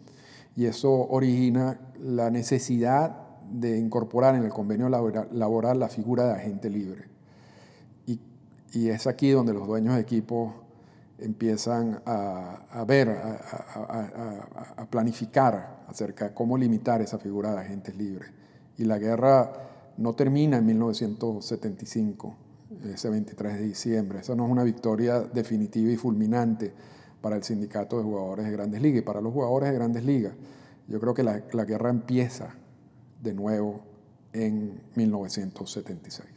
Y 0.55 0.65
eso 0.65 0.91
origina 0.91 1.79
la 1.99 2.29
necesidad 2.29 3.17
de 3.51 3.77
incorporar 3.77 4.35
en 4.35 4.43
el 4.43 4.51
convenio 4.51 4.87
laboral, 4.89 5.27
laboral 5.31 5.79
la 5.79 5.89
figura 5.89 6.25
de 6.25 6.33
agente 6.33 6.69
libre. 6.69 7.05
Y, 8.05 8.19
y 8.71 8.89
es 8.89 9.07
aquí 9.07 9.31
donde 9.31 9.53
los 9.53 9.67
dueños 9.67 9.95
de 9.95 10.01
equipos 10.01 10.53
empiezan 11.23 12.01
a, 12.05 12.83
ver, 12.87 13.09
a, 13.09 14.87
planificar 14.89 15.85
acerca 15.87 16.29
de 16.29 16.33
cómo 16.33 16.57
limitar 16.57 17.01
esa 17.01 17.17
figura 17.17 17.53
de 17.53 17.61
agentes 17.61 17.95
libres. 17.95 18.31
Y 18.77 18.85
la 18.85 18.97
guerra 18.97 19.53
no 19.97 20.13
termina 20.13 20.57
en 20.57 20.65
1975, 20.65 22.35
ese 22.93 23.09
23 23.09 23.53
de 23.53 23.63
diciembre. 23.63 24.19
Esa 24.19 24.35
no 24.35 24.45
es 24.45 24.51
una 24.51 24.63
victoria 24.63 25.21
definitiva 25.21 25.91
y 25.91 25.97
fulminante 25.97 26.73
para 27.21 27.35
el 27.35 27.43
sindicato 27.43 27.97
de 27.97 28.03
jugadores 28.03 28.45
de 28.45 28.51
grandes 28.51 28.81
ligas 28.81 28.99
y 28.99 29.05
para 29.05 29.21
los 29.21 29.33
jugadores 29.33 29.69
de 29.69 29.75
grandes 29.75 30.03
ligas. 30.03 30.33
Yo 30.87 30.99
creo 30.99 31.13
que 31.13 31.23
la 31.23 31.65
guerra 31.65 31.89
empieza 31.89 32.55
de 33.21 33.33
nuevo 33.33 33.93
en 34.33 34.81
1976. 34.95 36.27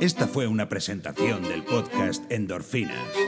Esta 0.00 0.28
fue 0.28 0.46
una 0.46 0.68
presentación 0.68 1.42
del 1.42 1.64
podcast 1.64 2.30
Endorfinas. 2.30 3.27